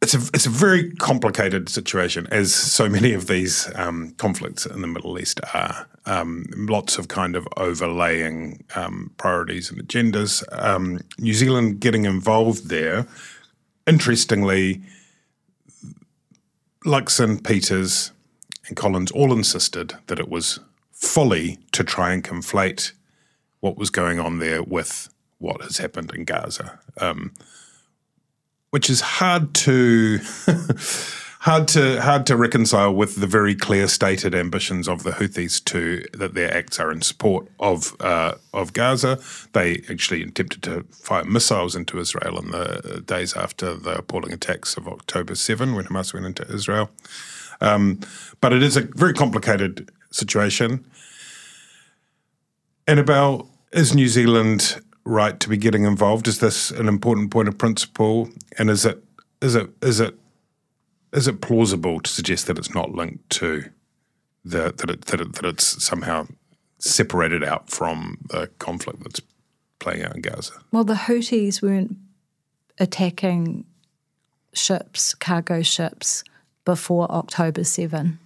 [0.00, 4.80] it's a it's a very complicated situation, as so many of these um, conflicts in
[4.80, 5.88] the Middle East are.
[6.06, 10.42] Um, lots of kind of overlaying um, priorities and agendas.
[10.52, 13.06] Um, New Zealand getting involved there,
[13.86, 14.80] interestingly,
[16.86, 18.12] Luxon, Peters,
[18.68, 20.60] and Collins all insisted that it was
[20.92, 22.92] folly to try and conflate
[23.60, 26.78] what was going on there with what has happened in Gaza.
[28.70, 30.18] Which is hard to
[31.40, 36.04] hard to hard to reconcile with the very clear stated ambitions of the Houthis to
[36.12, 39.18] that their acts are in support of uh, of Gaza.
[39.52, 44.76] They actually attempted to fire missiles into Israel in the days after the appalling attacks
[44.76, 46.90] of October seven, when Hamas went into Israel.
[47.60, 48.00] Um,
[48.40, 50.84] but it is a very complicated situation.
[52.86, 56.28] About is New Zealand right to be getting involved?
[56.28, 58.28] Is this an important point of principle?
[58.58, 59.02] And is it
[59.40, 60.14] is it is it
[61.12, 63.64] is it plausible to suggest that it's not linked to
[64.44, 66.26] the that it, that, it, that it's somehow
[66.78, 69.20] separated out from the conflict that's
[69.78, 70.52] playing out in Gaza?
[70.72, 71.96] Well, the Houthis weren't
[72.78, 73.64] attacking
[74.52, 76.24] ships, cargo ships,
[76.64, 78.18] before October 7,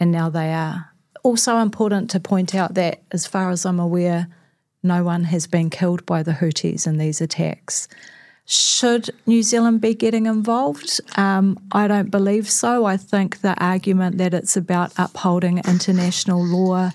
[0.00, 0.92] and now they are.
[1.22, 4.28] Also important to point out that, as far as I'm aware,
[4.86, 7.88] no one has been killed by the Houthis in these attacks.
[8.46, 11.00] Should New Zealand be getting involved?
[11.16, 12.84] Um, I don't believe so.
[12.84, 16.90] I think the argument that it's about upholding international law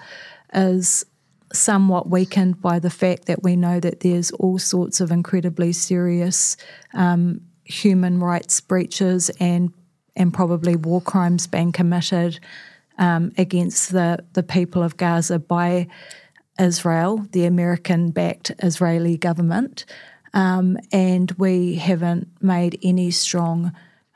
[0.54, 1.06] is
[1.54, 6.56] somewhat weakened by the fact that we know that there's all sorts of incredibly serious
[6.93, 9.73] um, human rights breaches and
[10.15, 12.39] and probably war crimes being committed
[12.97, 15.88] um, against the the people of Gaza by
[16.62, 19.86] Israel, the American backed Israeli government,
[20.34, 23.74] um, and we haven't made any strong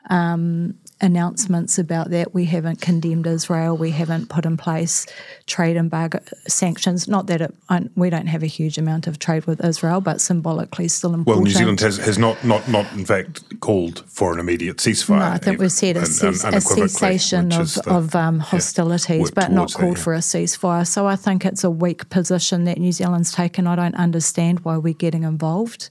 [0.08, 2.32] um, announcements about that.
[2.32, 3.76] We haven't condemned Israel.
[3.76, 5.04] We haven't put in place
[5.46, 7.06] trade embargo sanctions.
[7.06, 7.54] Not that it,
[7.94, 11.44] we don't have a huge amount of trade with Israel, but symbolically still important.
[11.44, 15.18] Well, New Zealand has, has not, not, not in fact called for an immediate ceasefire.
[15.18, 19.74] No, I think we've said a, a cessation of, of um, hostilities, yeah, but not
[19.74, 20.04] called that, yeah.
[20.04, 20.86] for a ceasefire.
[20.86, 23.66] So I think it's a weak position that New Zealand's taken.
[23.66, 25.90] I don't understand why we're getting involved.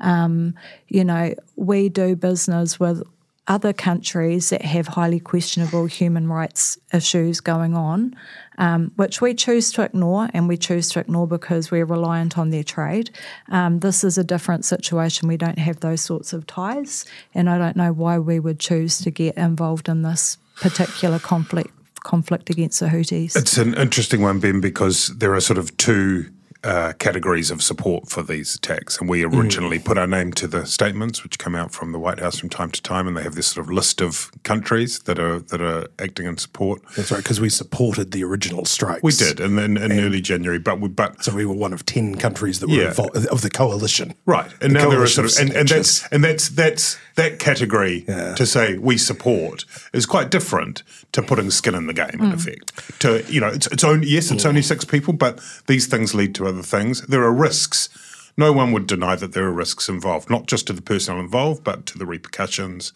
[0.00, 0.54] Um,
[0.88, 3.02] you know, we do business with
[3.48, 8.14] other countries that have highly questionable human rights issues going on,
[8.58, 12.50] um, which we choose to ignore, and we choose to ignore because we're reliant on
[12.50, 13.10] their trade.
[13.48, 15.28] Um, this is a different situation.
[15.28, 18.98] We don't have those sorts of ties, and I don't know why we would choose
[18.98, 21.70] to get involved in this particular conflict
[22.04, 23.36] conflict against the Houthis.
[23.36, 26.26] It's an interesting one, Ben, because there are sort of two
[26.64, 29.00] uh, categories of support for these attacks.
[29.00, 29.84] And we originally mm.
[29.84, 32.70] put our name to the statements, which come out from the White House from time
[32.70, 35.88] to time, and they have this sort of list of countries that are that are
[35.98, 36.82] acting in support.
[36.96, 39.02] That's right, because we supported the original strikes.
[39.02, 41.84] We did, and then in, early January, but we but so we were one of
[41.84, 42.88] ten countries that were yeah.
[42.88, 44.50] involved of the coalition, right?
[44.60, 48.04] And the now there are sort of and, and that's and that's that's that category
[48.08, 48.34] yeah.
[48.34, 52.06] to say we support is quite different to putting skin in the game.
[52.06, 52.24] Mm.
[52.24, 54.48] In effect, to you know, it's, it's only yes, it's yeah.
[54.48, 57.02] only six people, but these things lead to other things.
[57.02, 57.88] There are risks.
[58.36, 61.64] No one would deny that there are risks involved, not just to the personnel involved,
[61.64, 62.92] but to the repercussions.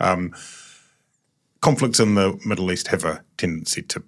[0.00, 0.34] Um,
[1.60, 4.02] conflicts in the Middle East have a tendency to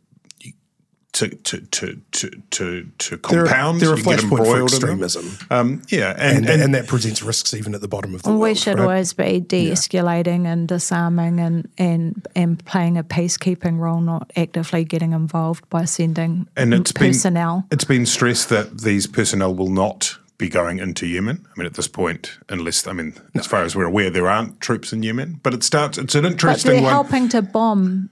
[1.12, 3.81] to to to to to, to compound.
[3.81, 5.38] They're, they're a flashpoint for extremism.
[5.51, 8.31] Um, yeah, and and, and and, that presents risks even at the bottom of the
[8.31, 8.51] well, world.
[8.51, 8.85] We should right?
[8.85, 10.53] always be de-escalating yeah.
[10.53, 16.46] and disarming and, and and playing a peacekeeping role, not actively getting involved by sending
[16.57, 17.66] and it's personnel.
[17.68, 21.46] Been, it's been stressed that these personnel will not be going into Yemen.
[21.51, 24.61] I mean, at this point, unless I mean, as far as we're aware, there aren't
[24.61, 25.40] troops in Yemen.
[25.42, 25.99] But it starts.
[25.99, 26.70] It's an interesting.
[26.70, 26.92] But they're one.
[26.92, 28.11] helping to bomb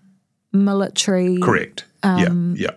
[0.53, 1.39] military.
[1.39, 1.85] Correct.
[2.03, 2.71] Um, yeah.
[2.71, 2.77] Yeah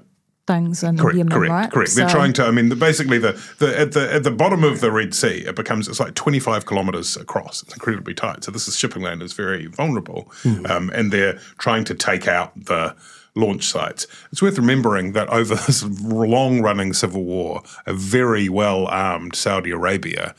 [0.52, 1.72] things in Correct, Yemen, correct, right?
[1.72, 1.96] correct.
[1.96, 2.46] They're trying to.
[2.46, 5.46] I mean, the, basically, the, the at the at the bottom of the Red Sea,
[5.48, 7.64] it becomes it's like twenty five kilometers across.
[7.64, 8.44] It's incredibly tight.
[8.44, 10.32] So this is shipping lane is very vulnerable,
[10.70, 12.96] um, and they're trying to take out the
[13.36, 14.08] launch sites.
[14.32, 19.72] It's worth remembering that over this long running civil war, a very well armed Saudi
[19.72, 20.36] Arabia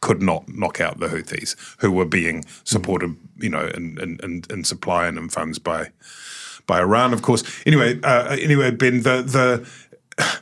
[0.00, 4.42] could not knock out the Houthis, who were being supported, you know, in, in, in,
[4.50, 5.90] in supply and in funds by
[6.66, 7.42] by Iran, of course.
[7.66, 9.68] Anyway, uh, anyway, Ben, the the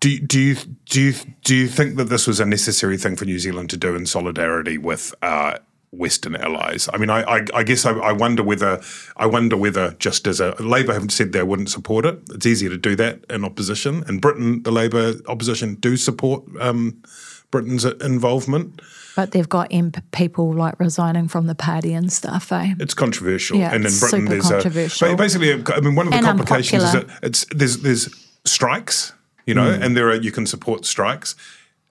[0.00, 0.56] do do you
[0.86, 3.76] do you do you think that this was a necessary thing for New Zealand to
[3.76, 5.58] do in solidarity with uh,
[5.90, 6.88] Western allies?
[6.92, 8.80] I mean, I I, I guess I, I wonder whether
[9.16, 12.20] I wonder whether just as a Labor haven't said they wouldn't support it.
[12.30, 14.04] It's easier to do that in opposition.
[14.08, 17.02] In Britain, the Labor opposition do support um,
[17.50, 18.80] Britain's involvement.
[19.16, 22.74] But they've got MP people like resigning from the party and stuff, eh?
[22.78, 25.12] It's controversial, Yeah, and in it's Britain super there's controversial.
[25.12, 25.52] a basically.
[25.52, 28.08] I mean, one of the And complications is that it's there's there's
[28.44, 29.12] strikes,
[29.46, 29.82] you know, Hmm.
[29.82, 31.34] and there are you can support strikes.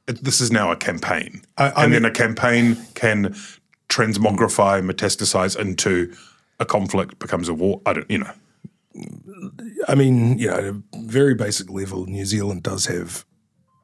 [0.07, 3.35] It, this is now a campaign, I- I and mean- then a campaign can
[3.89, 6.13] transmogrify, metastasize into
[6.59, 7.81] a conflict, becomes a war.
[7.85, 8.31] I don't, you know.
[9.87, 13.25] I mean, you know, at a very basic level, New Zealand does have,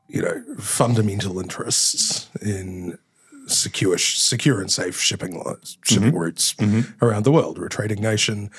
[0.08, 2.98] you know, fundamental interests in
[3.48, 6.56] secure, secure and safe shipping lines, shipping routes
[7.02, 7.58] around the world.
[7.60, 8.50] We're a trading nation,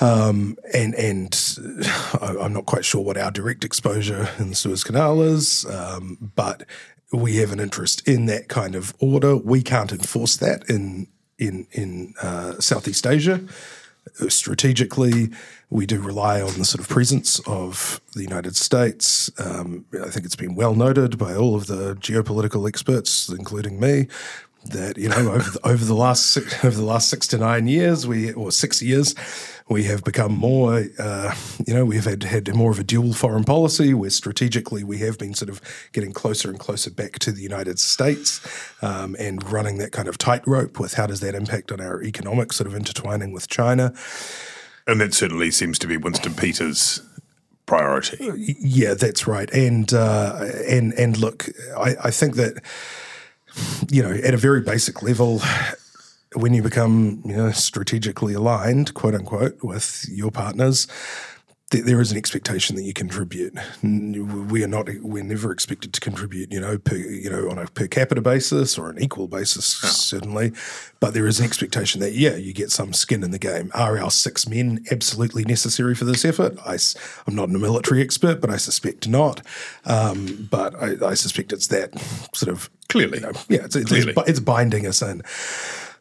[0.00, 1.34] um, and and
[2.20, 6.30] I- I'm not quite sure what our direct exposure in the Suez Canal is, um,
[6.34, 6.64] but
[7.12, 9.36] we have an interest in that kind of order.
[9.36, 11.08] We can't enforce that in
[11.38, 13.40] in in uh, Southeast Asia
[14.28, 15.30] strategically,
[15.70, 19.30] we do rely on the sort of presence of the United States.
[19.38, 24.06] Um, I think it's been well noted by all of the geopolitical experts, including me,
[24.66, 27.66] that you know over the, over the last six, over the last six to nine
[27.66, 29.14] years, we or six years,
[29.68, 30.84] we have become more.
[30.98, 31.34] Uh,
[31.66, 35.18] you know, we've had had more of a dual foreign policy, where strategically we have
[35.18, 35.60] been sort of
[35.92, 38.40] getting closer and closer back to the United States,
[38.82, 42.52] um, and running that kind of tightrope with how does that impact on our economic
[42.52, 43.92] sort of intertwining with China.
[44.86, 47.02] And that certainly seems to be Winston Peters'
[47.66, 48.16] priority.
[48.60, 49.50] Yeah, that's right.
[49.50, 52.62] And uh, and and look, I, I think that
[53.90, 55.40] you know at a very basic level,
[56.36, 60.86] when you become you know strategically aligned, quote unquote, with your partners.
[61.70, 63.54] th- There is an expectation that you contribute.
[63.82, 64.88] We are not.
[65.00, 66.52] We're never expected to contribute.
[66.52, 70.52] You know, per, you know, on a per capita basis or an equal basis, certainly.
[71.00, 73.70] But there is an expectation that yeah, you get some skin in the game.
[73.74, 76.58] Are our six men absolutely necessary for this effort?
[76.66, 76.78] I,
[77.28, 79.40] am not a military expert, but I suspect not.
[79.84, 81.98] Um, but I, I suspect it's that
[82.34, 83.18] sort of Clearly.
[83.18, 84.12] you know, yeah, it's, it's, Clearly.
[84.16, 85.22] it's, it's binding us in.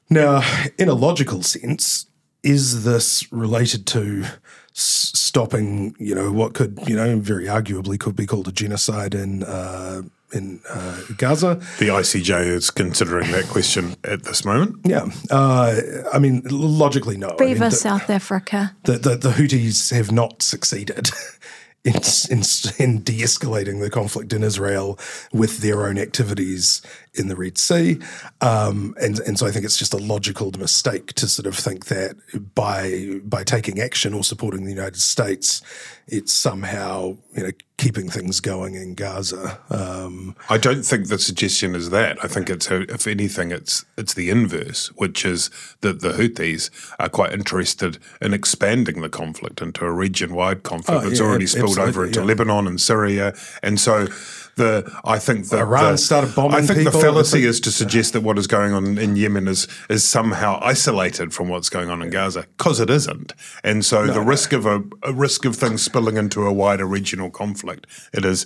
[0.10, 0.42] Now,
[0.78, 2.06] in a logical sense,
[2.44, 8.16] is this related to s- stopping, you know, what could, you know, very arguably could
[8.16, 11.56] be called a genocide in uh, in uh, Gaza?
[11.80, 14.76] The ICJ is considering that question at this moment.
[14.84, 15.82] Yeah, uh,
[16.14, 17.36] I mean, logically, no.
[17.40, 18.76] I mean, the- South Africa.
[18.84, 21.10] the, the, the Houthis have not succeeded
[21.84, 21.94] in,
[22.30, 22.42] in,
[22.78, 25.00] in de escalating the conflict in Israel
[25.32, 26.82] with their own activities
[27.18, 28.00] in the Red Sea.
[28.42, 31.86] Um, and, and so I think it's just a logical mistake to sort of think
[31.86, 32.16] that
[32.56, 35.62] by, by taking action or supporting the United States,
[36.08, 39.60] it's somehow you know, keeping things going in Gaza.
[39.70, 42.18] Um, I don't think the suggestion is that.
[42.24, 45.50] I think it's, if anything, it's it's the inverse, which is
[45.82, 51.08] that the Houthis are quite interested in expanding the conflict into a region-wide conflict Oh,
[51.08, 52.26] that's yeah, already spilled over into yeah.
[52.26, 54.08] Lebanon and Syria, and so
[54.56, 56.94] the I think that Iran the, started bombing I think people.
[56.94, 60.04] the fallacy think- is to suggest that what is going on in Yemen is is
[60.04, 63.34] somehow isolated from what's going on in Gaza, because it isn't.
[63.64, 67.30] And so the risk of a, a risk of things spilling into a wider regional
[67.30, 68.46] conflict, it is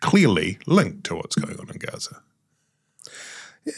[0.00, 2.22] clearly linked to what's going on in Gaza.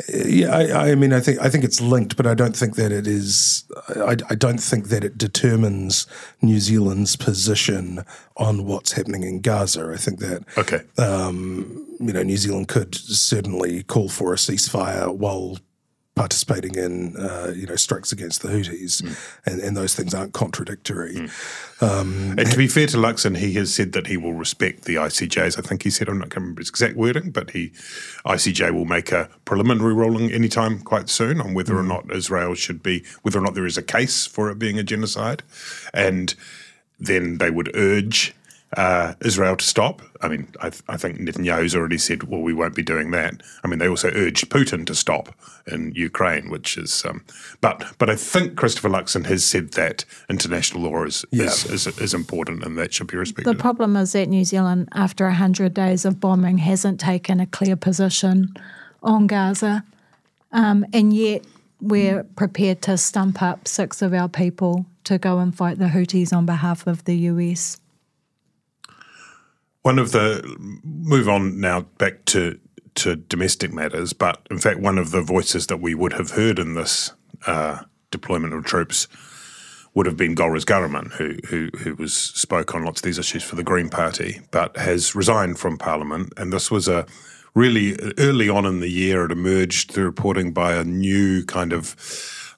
[0.08, 2.92] Yeah, I, I mean, I think I think it's linked, but I don't think that
[2.92, 3.64] it is.
[3.96, 6.06] I, I don't think that it determines
[6.40, 8.04] New Zealand's position
[8.36, 9.90] on what's happening in Gaza.
[9.92, 10.80] I think that Okay.
[10.98, 15.58] um, you know New Zealand could certainly call for a ceasefire while
[16.14, 19.02] participating in uh, you know strikes against the Houthis,
[19.46, 21.28] and, and those things aren't contradictory.
[21.80, 24.96] Um, And to be fair to Luxon, he has said that he will respect the
[24.96, 25.58] ICJs.
[25.58, 27.72] I think he said, I'm not going to remember his exact wording, but he
[28.26, 32.82] ICJ will make a preliminary ruling anytime quite soon on whether or not Israel should
[32.82, 35.42] be, whether or not there is a case for it being a genocide.
[35.94, 36.34] And
[37.00, 38.34] then they would urge
[38.76, 40.02] uh, Israel to stop.
[40.22, 43.42] I mean, I, th- I think Netanyahu's already said, well, we won't be doing that.
[43.62, 45.34] I mean, they also urged Putin to stop
[45.66, 47.24] in Ukraine, which is, um,
[47.60, 52.14] but but I think Christopher Luxon has said that international law is is, is, is
[52.14, 53.52] important and that should be respected.
[53.52, 57.76] The problem is that New Zealand, after 100 days of bombing, hasn't taken a clear
[57.76, 58.54] position
[59.02, 59.84] on Gaza.
[60.52, 61.44] Um, and yet
[61.80, 66.32] we're prepared to stump up six of our people to go and fight the Houthis
[66.32, 67.80] on behalf of the US.
[69.82, 70.42] One of the
[70.84, 72.58] move on now back to
[72.94, 76.58] to domestic matters, but in fact, one of the voices that we would have heard
[76.58, 77.12] in this
[77.46, 77.78] uh,
[78.10, 79.08] deployment of troops
[79.94, 83.42] would have been Golriz Ghahraman, who who who was spoke on lots of these issues
[83.42, 87.06] for the Green Party, but has resigned from Parliament, and this was a
[87.54, 89.24] really early on in the year.
[89.24, 91.96] It emerged through reporting by a new kind of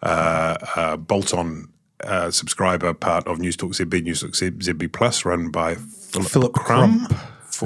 [0.02, 1.68] uh, uh, bolt-on
[2.04, 5.76] uh, subscriber part of News Talk ZB, News Talk ZB Plus, run by
[6.14, 7.08] Philip, Philip Crump.
[7.08, 7.12] Crump,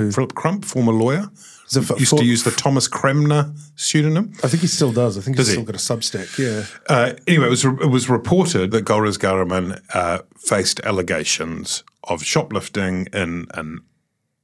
[0.09, 1.31] F- Philip Crump, former lawyer.
[1.71, 4.33] For- used for- to use the Thomas Cranmer pseudonym.
[4.43, 5.19] I think he still does.
[5.19, 5.63] I think Does he's he?
[5.63, 6.39] still got a Substack.
[6.39, 6.65] Yeah.
[6.89, 13.07] Uh, anyway, it was it was reported that Golriz Ghahraman uh, faced allegations of shoplifting
[13.13, 13.81] in an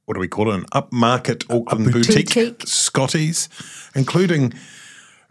[0.05, 0.55] what do we call it?
[0.55, 2.61] An upmarket Auckland boutique, boutique.
[2.67, 3.49] Scotties,
[3.95, 4.53] including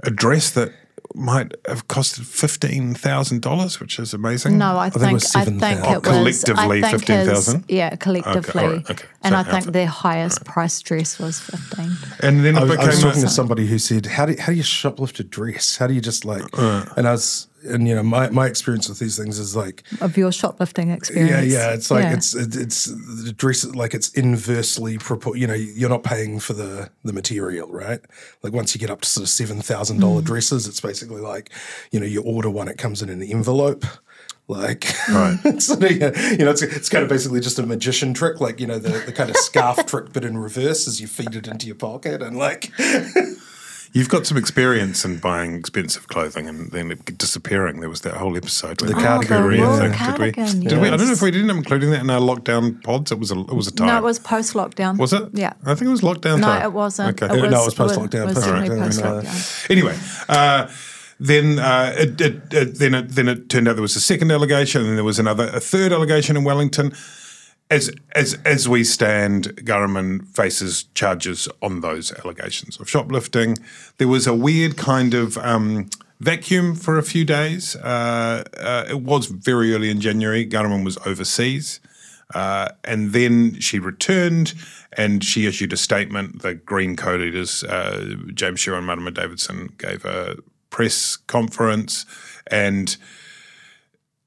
[0.03, 0.73] a dress that
[1.15, 4.59] might have costed fifteen thousand dollars, which is amazing.
[4.59, 5.85] No, I think it think was I think 7,000.
[5.85, 7.65] it Oh, was collectively I think 15,000?
[7.69, 9.07] Yeah, collectively, all right, okay.
[9.23, 9.73] and So I think outfit.
[9.73, 11.93] their highest price dress was fifteen.
[12.21, 14.33] and then it I, was- I was talking a, to somebody who said, "How do
[14.33, 15.77] you, how do you shoplift a dress?
[15.77, 16.85] How do you just like?" Uh.
[16.97, 20.17] and I was, and you know, my, my experience with these things is like, Of
[20.17, 22.15] your shoplifting experience, yeah, yeah it's like Yeah.
[22.15, 26.53] it's it, it's the dress like it's inversely propor- You know, you're not paying for
[26.53, 28.01] the the material, right?
[28.43, 30.25] Like once you get up to sort of seven thousand dollar Mm.
[30.27, 31.51] dresses, it's basically like
[31.93, 33.85] you know you order one, it comes in an envelope.
[34.47, 35.39] Like, Right.
[35.47, 38.79] it's, you know, it's, it's kind of basically just a magician trick, like, you know,
[38.79, 41.77] the, the kind of scarf trick, but in reverse as you feed it into your
[41.77, 42.21] pocket.
[42.21, 42.71] And like,
[43.97, 47.79] You've got some experience in buying expensive clothing and then it disappearing.
[47.79, 49.93] There was that whole episode with The the cardigan, Korea thing.
[49.93, 50.69] Cardigan, did we?
[50.69, 50.89] Did we?
[50.89, 53.13] I don't know if we did end up including that in our lockdown pods.
[53.13, 53.87] It was a it was a time.
[53.87, 54.99] No, it was post lockdown.
[54.99, 55.23] Was it?
[55.33, 55.53] Yeah.
[55.65, 56.63] I think it was lockdown No, time.
[56.63, 57.23] it wasn't.
[57.23, 57.39] Okay.
[57.39, 58.85] It was, No, it was post-lockdown, It was post-lockdown, definitely yeah.
[58.85, 59.29] post Okay.
[59.29, 59.71] lockdown.
[59.71, 60.71] Anyway, uh,
[61.21, 64.33] then uh, it, it, it, then it then it turned out there was a second
[64.33, 66.93] allegation, and there was another a third allegation in Wellington.
[67.71, 73.57] As as as we stand, Ghahraman faces charges on those allegations of shoplifting.
[73.99, 75.89] There was a weird kind of um,
[76.21, 77.75] vacuum for a few days.
[77.77, 80.47] Uh, uh, it was very early in January.
[80.47, 81.81] Ghahraman was overseas.
[82.35, 84.55] Uh, and then she returned
[84.95, 86.43] and she issued a statement.
[86.43, 90.37] The Green co leaders, uh, James Shaw and Marama Davidson, gave a
[90.71, 92.07] press conference.
[92.49, 92.97] And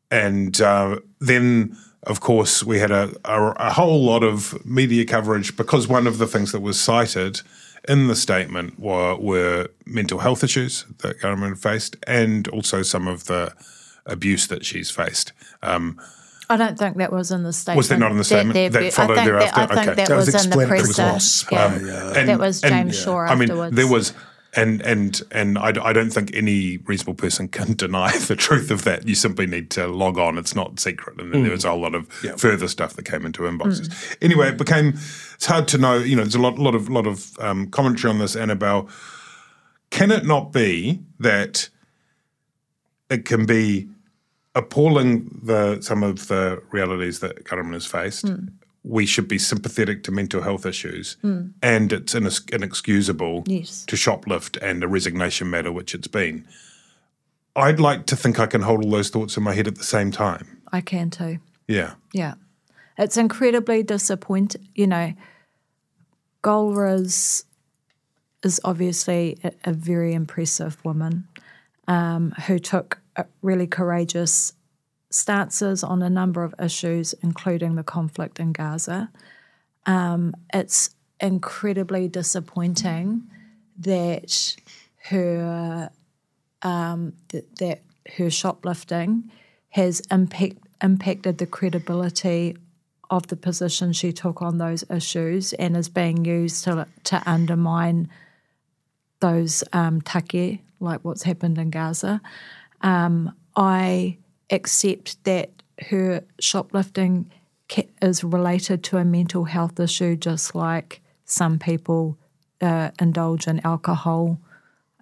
[0.09, 5.55] and uh, then, of course, we had a, a, a whole lot of media coverage
[5.57, 7.41] because one of the things that was cited
[7.87, 13.25] in the statement were, were mental health issues that Ghahraman faced and also some of
[13.25, 13.53] the
[14.05, 15.33] abuse that she's faced.
[15.63, 15.99] Um,
[16.49, 17.77] I don't think that was in the statement.
[17.77, 18.53] Was that not in the statement?
[18.73, 19.55] That I followed think thereafter?
[19.59, 19.95] That, I think Okay.
[19.95, 21.11] that, That was was, in the explained- it was presser.
[21.11, 21.67] lost Yeah.
[21.67, 23.75] by, uh, And- that was and- James Shaw I mean, afterwards.
[23.75, 24.13] there was,
[24.55, 28.83] and and and I, I don't think any reasonable person can deny the truth of
[28.83, 29.07] that.
[29.07, 31.19] You simply need to log on; it's not secret.
[31.19, 31.67] And then there was mm.
[31.67, 33.89] a whole lot of further stuff that came into inboxes.
[33.89, 34.17] Mm.
[34.21, 34.89] Anyway, it became
[35.35, 35.97] it's hard to know.
[35.97, 38.35] You know, there's a lot, lot of lot of um, commentary on this.
[38.35, 38.89] Annabelle,
[39.89, 41.69] can it not be that
[43.09, 43.87] it can be
[44.57, 48.25] appalling the some of the realities that Ghahraman has faced.
[48.25, 48.49] Mm.
[48.89, 53.83] We should be sympathetic to mental health issues, and it's inex- inexcusable Yes.
[53.87, 56.45] to shoplift and a resignation matter, which it's been.
[57.55, 59.83] I'd like to think I can hold all those thoughts in my head at the
[59.83, 60.61] same time.
[60.71, 61.39] I can too.
[61.67, 62.35] Yeah, Yeah.
[62.99, 64.67] It's incredibly disappointing.
[64.73, 65.13] You know,
[66.41, 67.43] Golriz
[68.43, 71.27] is obviously a, a very impressive woman
[71.87, 72.99] um, who took
[73.41, 74.53] really courageous
[75.09, 79.09] stances on a number of issues, including the conflict in Gaza.
[79.85, 83.23] Um, it's incredibly disappointing
[83.79, 84.55] that
[85.09, 85.89] her
[86.61, 87.81] um, th- that
[88.17, 89.31] her shoplifting
[89.69, 92.57] has impact, impacted the credibility
[93.09, 98.09] of the position she took on those issues and is being used to to undermine
[99.19, 102.21] those um, take, like what's happened in Gaza.
[102.81, 104.17] Um, I
[104.49, 105.49] accept that
[105.89, 107.29] her shoplifting
[108.01, 112.17] is related to a mental health issue, just like some people
[112.61, 114.39] uh, indulge in alcohol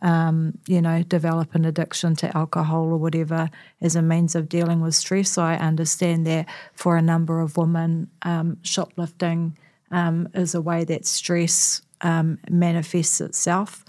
[0.05, 3.49] um, you know, develop an addiction to alcohol or whatever
[3.81, 5.31] as a means of dealing with stress.
[5.31, 9.57] So I understand that for a number of women, um, shoplifting
[9.89, 13.83] um, is a way that stress um, manifests itself.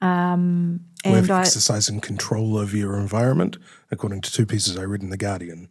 [0.00, 3.56] Um, and of I, exercising control over your environment,
[3.90, 5.68] according to two pieces I read in The Guardian.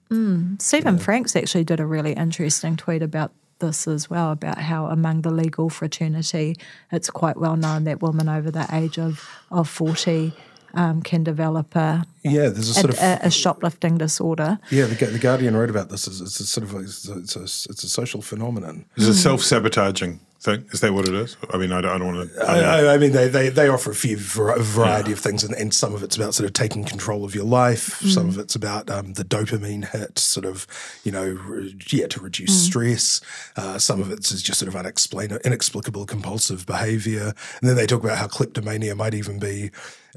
[0.59, 5.21] Stephen Franks actually did a really interesting tweet about this as well about how among
[5.21, 6.55] the legal fraternity,
[6.91, 10.33] it's quite well known that women over the age of, of 40
[10.73, 14.59] um, can develop a, Yeah, there's a a, sort of a, a shoplifting disorder.
[14.69, 14.85] yeah.
[14.85, 16.07] The, the Guardian wrote about this.
[16.07, 18.85] As, it's a sort of a, it's, a, it's, a, it's a social phenomenon.
[18.95, 20.65] Is it self sabotaging thing?
[20.71, 21.35] Is that what it is?
[21.53, 22.43] I mean, I don't, I don't want to.
[22.43, 25.53] I, I, I mean, they, they, they offer a few var- variety of things, and,
[25.55, 27.99] and some of it's about sort of taking control of your life.
[28.01, 30.65] Some of it's about um, the dopamine hit, sort of,
[31.03, 33.21] you know, re- yeah, to reduce stress.
[33.57, 37.33] Uh, some of it's is just sort of unexplain- inexplicable compulsive behavior.
[37.59, 39.71] And then they talk about how kleptomania might even be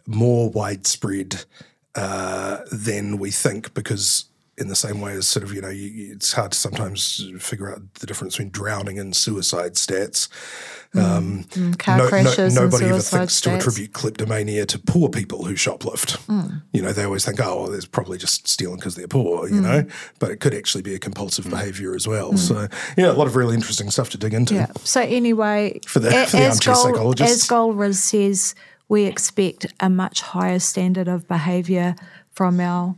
[0.07, 1.45] more widespread
[1.95, 4.25] uh, than we think because
[4.59, 7.71] in the same way as sort of you know you, it's hard to sometimes figure
[7.73, 10.29] out the difference between drowning and suicide stats.
[10.95, 11.45] Um,
[11.79, 16.19] car crashes and nobody ever thinks to attribute kleptomania to poor people who shoplift.
[16.27, 16.61] Mm.
[16.75, 19.49] You know, they always think, oh, well, there's probably just stealing because they're poor.
[19.49, 19.63] You Mm.
[19.63, 19.85] know,
[20.19, 22.37] but it could actually be a compulsive behaviour as well.
[22.37, 24.53] So yeah, a lot of really interesting stuff to dig into.
[24.55, 24.67] Yeah.
[24.85, 27.43] So anyway, For the- a- for the as Gold- psychologists.
[27.45, 28.55] as Golriz says,
[28.91, 31.95] we expect a much higher standard of behaviour
[32.33, 32.97] from our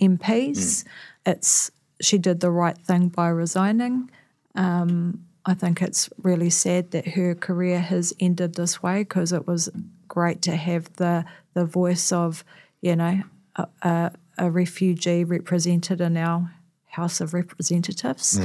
[0.00, 0.84] MPs.
[1.24, 1.70] It's
[2.00, 4.10] she did the right thing by resigning.
[4.54, 9.46] Um, I think it's really sad that her career has ended this way because it
[9.46, 9.70] was
[10.08, 11.24] great to have the
[11.54, 12.44] the voice of
[12.80, 13.22] you know
[13.56, 16.52] a, a, a refugee represented in our
[16.86, 18.38] House of Representatives,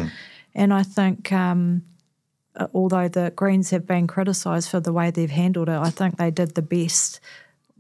[0.55, 1.31] and I think.
[1.31, 1.83] Um,
[2.73, 6.31] although the Greens have been criticised for the way they've handled it, I think they
[6.31, 7.21] did the best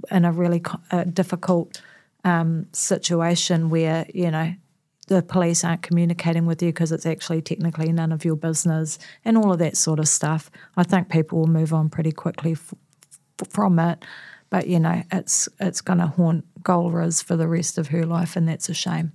[0.09, 1.81] in a really co- uh, difficult
[2.23, 4.53] um, situation where you know
[5.07, 9.37] the police aren't communicating with you because it's actually technically none of your business and
[9.37, 10.49] all of that sort of stuff.
[10.77, 12.73] I think people will move on pretty quickly f-
[13.41, 14.05] f- from it,
[14.49, 18.35] but you know it's it's going to haunt Golriz for the rest of her life,
[18.35, 19.11] and that's a shame.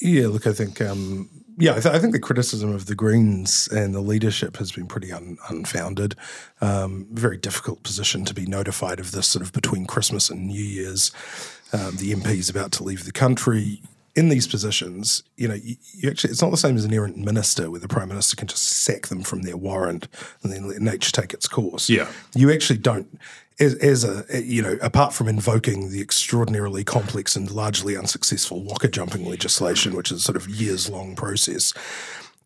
[0.00, 1.28] Yeah, look, I think, um,
[1.58, 4.86] yeah, I, th- I think the criticism of the Greens and the leadership has been
[4.86, 6.14] pretty un- unfounded.
[6.60, 10.62] Um, very difficult position to be notified of this sort of between Christmas and New
[10.62, 11.10] Year's.
[11.72, 13.82] Um, the MP is about to leave the country.
[14.18, 17.16] In these positions, you know, you, you actually, it's not the same as an errant
[17.16, 20.08] minister where the prime minister can just sack them from their warrant
[20.42, 21.88] and then let nature take its course.
[21.88, 22.08] Yeah.
[22.34, 23.06] You actually don't,
[23.60, 28.88] as, as a, you know, apart from invoking the extraordinarily complex and largely unsuccessful waka
[28.88, 31.72] jumping legislation, which is sort of years long process,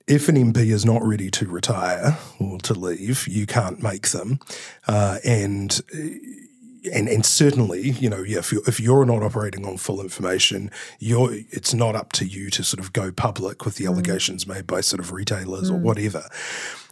[0.07, 4.41] if an MP is not ready to retire or to leave, you can't make them.
[4.87, 5.81] Uh, and
[6.93, 10.71] and and certainly, you know, yeah, if you're, if you're not operating on full information,
[10.99, 14.67] you're it's not up to you to sort of go public with the allegations made
[14.67, 16.25] by sort of retailers or whatever.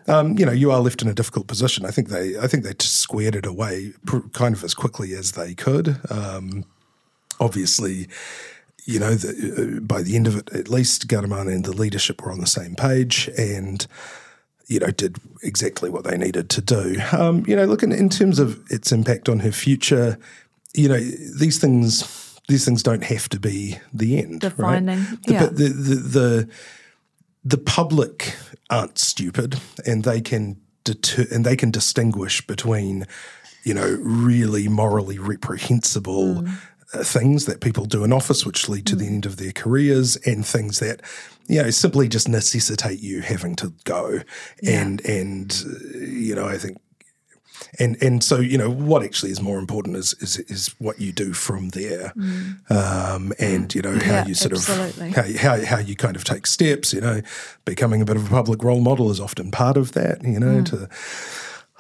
[0.07, 1.85] Um, you know, you are left in a difficult position.
[1.85, 5.33] I think they, I think they squared it away pr- kind of as quickly as
[5.33, 6.01] they could.
[6.11, 6.65] Um,
[7.39, 8.09] obviously,
[8.87, 12.23] you know, the, uh, by the end of it, at least Ghahraman and the leadership
[12.23, 13.87] were on the same page and,
[14.71, 16.97] you know, did exactly what they needed to do.
[17.13, 20.17] Um, you know, looking in terms of its impact on her future,
[20.75, 24.41] you know, these things, these things don't have to be the end.
[24.41, 25.19] Defining, right?
[25.27, 25.41] The- yeah.
[25.41, 26.49] But the, the, the,
[27.45, 28.37] the public
[28.71, 33.07] aren't stupid and they can deter and they can distinguish between
[33.65, 36.51] you know really morally reprehensible uh,
[37.05, 40.45] things that people do in office which lead to the end of their careers and
[40.45, 41.01] things that
[41.47, 44.21] you know simply just necessitate you having to go
[44.67, 46.79] and and uh, you know i think
[47.79, 51.13] and and so you know what actually is more important is is, is what you
[51.13, 52.13] do from there,
[52.71, 55.09] um, and you know how Yeah, you sort absolutely.
[55.11, 56.93] of how, you- how how you kind of take steps.
[56.95, 57.21] You know,
[57.65, 60.25] becoming a bit of a public role model is often part of that.
[60.25, 60.89] You know, to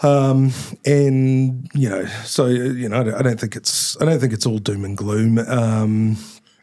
[0.03, 0.53] um,
[0.85, 4.33] and you know, so you know, I don't, I don't think it's I don't think
[4.33, 5.39] it's all doom and gloom.
[5.39, 6.17] Um,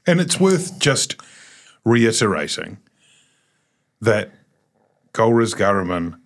[0.08, 1.22] And it's worth just
[1.84, 2.78] reiterating
[4.00, 4.32] that
[5.12, 6.18] Golriz Ghahraman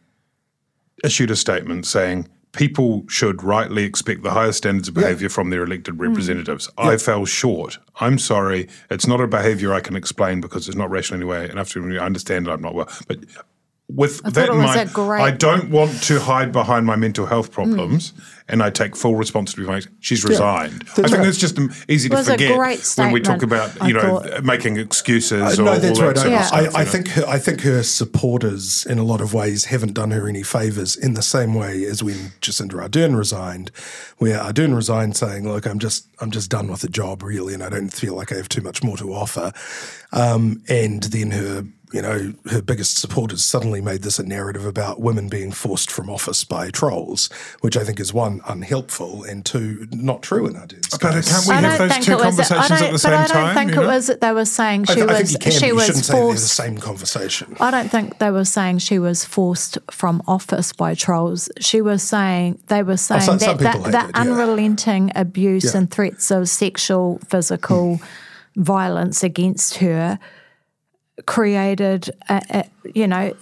[1.03, 5.63] issued a statement saying people should rightly expect the highest standards of behaviour from their
[5.63, 6.69] elected representatives.
[6.77, 7.79] I fell short.
[7.99, 8.67] I'm sorry.
[8.91, 11.49] It's not a behaviour I can explain because it's not rational anyway.
[11.49, 12.89] Enough to I understand that I'm not well.
[13.07, 13.19] But
[13.95, 16.95] with thought that it in mind, a great- I don't want to hide behind my
[16.95, 18.13] mental health problems,
[18.47, 19.81] and I take full responsibility.
[19.85, 20.83] for my- She's resigned.
[20.91, 21.23] I think right.
[21.23, 23.87] that's just easy to It was a forget great when we talk statement, about I
[23.87, 24.43] you know thought.
[24.43, 25.41] making excuses.
[25.59, 26.15] Uh, or no, that's all right.
[26.15, 26.41] that sort I, of Yeah.
[26.45, 29.93] stuff, I, I think her, I think her supporters, in a lot of ways, haven't
[29.93, 30.95] done her any favors.
[30.95, 33.71] In the same way as when Jacinda Ardern resigned,
[34.17, 37.63] where Ardern resigned saying, "Look, I'm just I'm just done with the job, really, and
[37.63, 39.51] I don't feel like I have too much more to offer."
[40.11, 41.65] Um, and then her.
[41.91, 46.09] You know, her biggest supporters suddenly made this a narrative about women being forced from
[46.09, 47.29] office by trolls,
[47.59, 51.29] which I think is one unhelpful and two not true in Ardern's But case.
[51.29, 52.39] can't we I have those two it was.
[52.39, 53.55] I conversations don't, at the but same I don't time?
[53.55, 53.87] think it know?
[53.87, 55.31] was that they were saying I, she th- I was.
[55.31, 55.59] think you can.
[55.59, 57.57] she you was shouldn't say they're the same conversation.
[57.59, 61.49] I don't think they were saying she was forced from office by trolls.
[61.59, 64.21] She was saying they were oh, saying some- some that, that the it, yeah.
[64.21, 65.79] unrelenting abuse Yeah.
[65.79, 68.61] and threats of sexual, physical hmm.
[68.63, 70.19] violence against her
[71.25, 73.33] created, a, a, you know,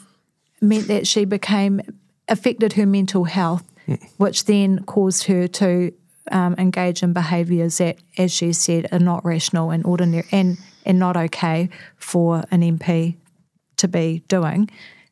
[0.62, 1.82] meant that she became
[2.28, 3.96] affected her mental health, hmm.
[4.18, 5.92] which then caused her to
[6.32, 10.98] um, engage in behaviours that, as she said, are not rational and ordinary and and
[10.98, 13.16] not okay for an MP
[13.78, 14.70] to be doing.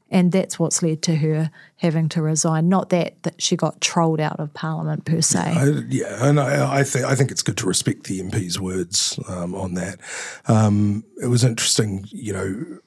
[0.10, 2.70] And that's what's led to her having to resign.
[2.70, 5.40] Not that, that she got trolled out of Parliament per se.
[5.40, 9.20] I, yeah, and I, I think I think it's good to respect the MP's words
[9.28, 10.00] um, on that.
[10.48, 12.80] Um, it was interesting, you know.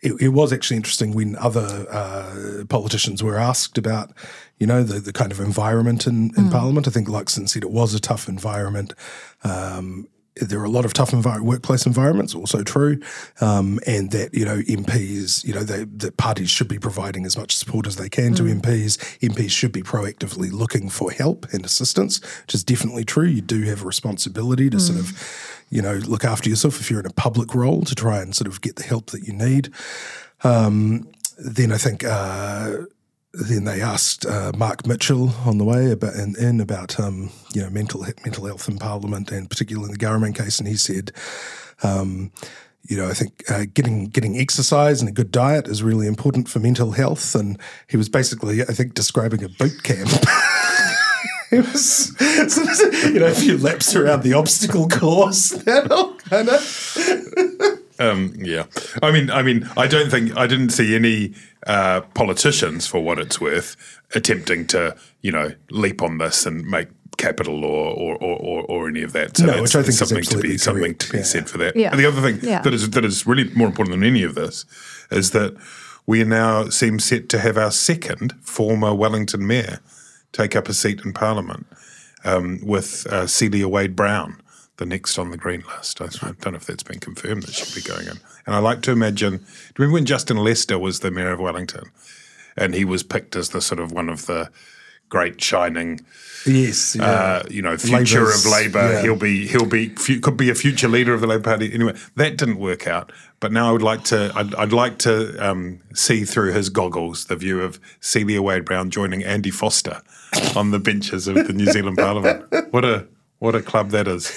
[0.00, 4.12] It, it was actually interesting when other uh, politicians were asked about,
[4.58, 6.86] you know, the, the kind of environment in, in Parliament.
[6.86, 8.94] I think Luxon said it was a tough environment.
[9.42, 10.06] Um,
[10.40, 13.00] there are a lot of tough workplace environments, also true,
[13.40, 17.36] um, and that you know MPs, you know, they, that parties should be providing as
[17.36, 18.98] much support as they can to MPs.
[19.20, 23.26] MPs should be proactively looking for help and assistance, which is definitely true.
[23.26, 27.00] You do have a responsibility to sort of, you know, look after yourself if you're
[27.00, 29.72] in a public role to try and sort of get the help that you need.
[30.44, 31.08] Um,
[31.38, 32.04] then I think.
[32.04, 32.84] Uh,
[33.38, 37.62] then they asked uh, Mark Mitchell on the way about in, in about um, you
[37.62, 41.12] know mental mental health in Parliament and particularly in the Ghahraman case, and he said,
[41.82, 42.32] um,
[42.88, 46.48] you know, I think uh, getting getting exercise and a good diet is really important
[46.48, 50.10] for mental health, and he was basically, I think, describing a boot camp.
[51.50, 52.14] It was,
[53.06, 55.50] you know, a few laps around the obstacle course.
[55.64, 55.88] That
[56.28, 57.27] kind of.
[57.98, 58.64] Um, yeah,
[59.02, 61.34] I mean, I mean, I don't think I didn't see any
[61.66, 63.76] uh, politicians, for what it's worth,
[64.14, 68.88] attempting to, you know, leap on this and make capital law or or, or, or
[68.88, 69.36] any of that.
[69.36, 71.18] So No, that's, which I think is something to be absolutely something correct, to be
[71.18, 71.24] yeah.
[71.24, 71.76] said for that.
[71.76, 71.90] Yeah.
[71.90, 72.62] And the other thing Yeah.
[72.62, 74.64] that is that is really more important than any of this
[75.10, 75.56] is that
[76.06, 79.80] we now seem set to have our second former Wellington mayor
[80.32, 81.66] take up a seat in Parliament
[82.24, 84.40] um, with uh, Celia Wade Brown,
[84.78, 86.00] the next on the green list.
[86.00, 88.18] I, don't know if that's been confirmed that she'll be going in.
[88.46, 89.36] And I like to imagine.
[89.38, 89.48] Do you
[89.78, 91.90] remember when Justin Lester was the mayor of Wellington,
[92.56, 94.50] and he was picked as the sort of one of the
[95.10, 95.98] great shining,
[96.46, 97.04] Yes, yeah.
[97.04, 98.92] uh, you know, future Labour's- of Labour.
[98.92, 99.02] yeah.
[99.02, 101.72] He'll be he'll be could be a future leader of the Labour Party.
[101.72, 103.10] Anyway, that didn't work out.
[103.40, 107.24] But now I would like to I'd, I'd like to um, see through his goggles
[107.26, 110.02] the view of Celia Wade Brown joining Andy Foster
[110.54, 112.44] on the benches of the New Zealand Parliament.
[112.72, 113.06] What a
[113.40, 114.30] what a club that is.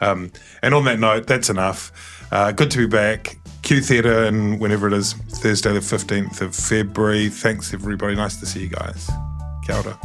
[0.00, 0.32] Um,
[0.62, 1.92] and on that note, that's enough.
[2.30, 3.38] Uh, good to be back.
[3.62, 7.28] Q Theatre and whenever it is, Thursday the 15th of February.
[7.28, 8.14] Thanks, everybody.
[8.14, 9.10] Nice to see you guys.
[9.64, 9.98] Kia ora.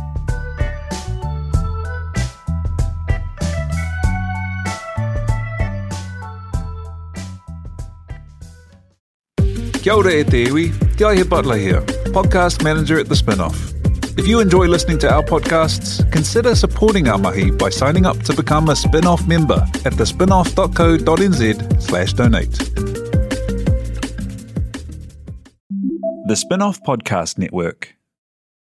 [9.81, 11.81] Kia ora e te iwi, Te Butler here,
[12.13, 13.71] podcast manager at The Spinoff.
[14.17, 18.35] If you enjoy listening to our podcasts, consider supporting our mahi by signing up to
[18.35, 22.51] become a Spinoff member at thespinoff.co.nz slash donate.
[26.27, 27.95] The Spinoff Podcast Network.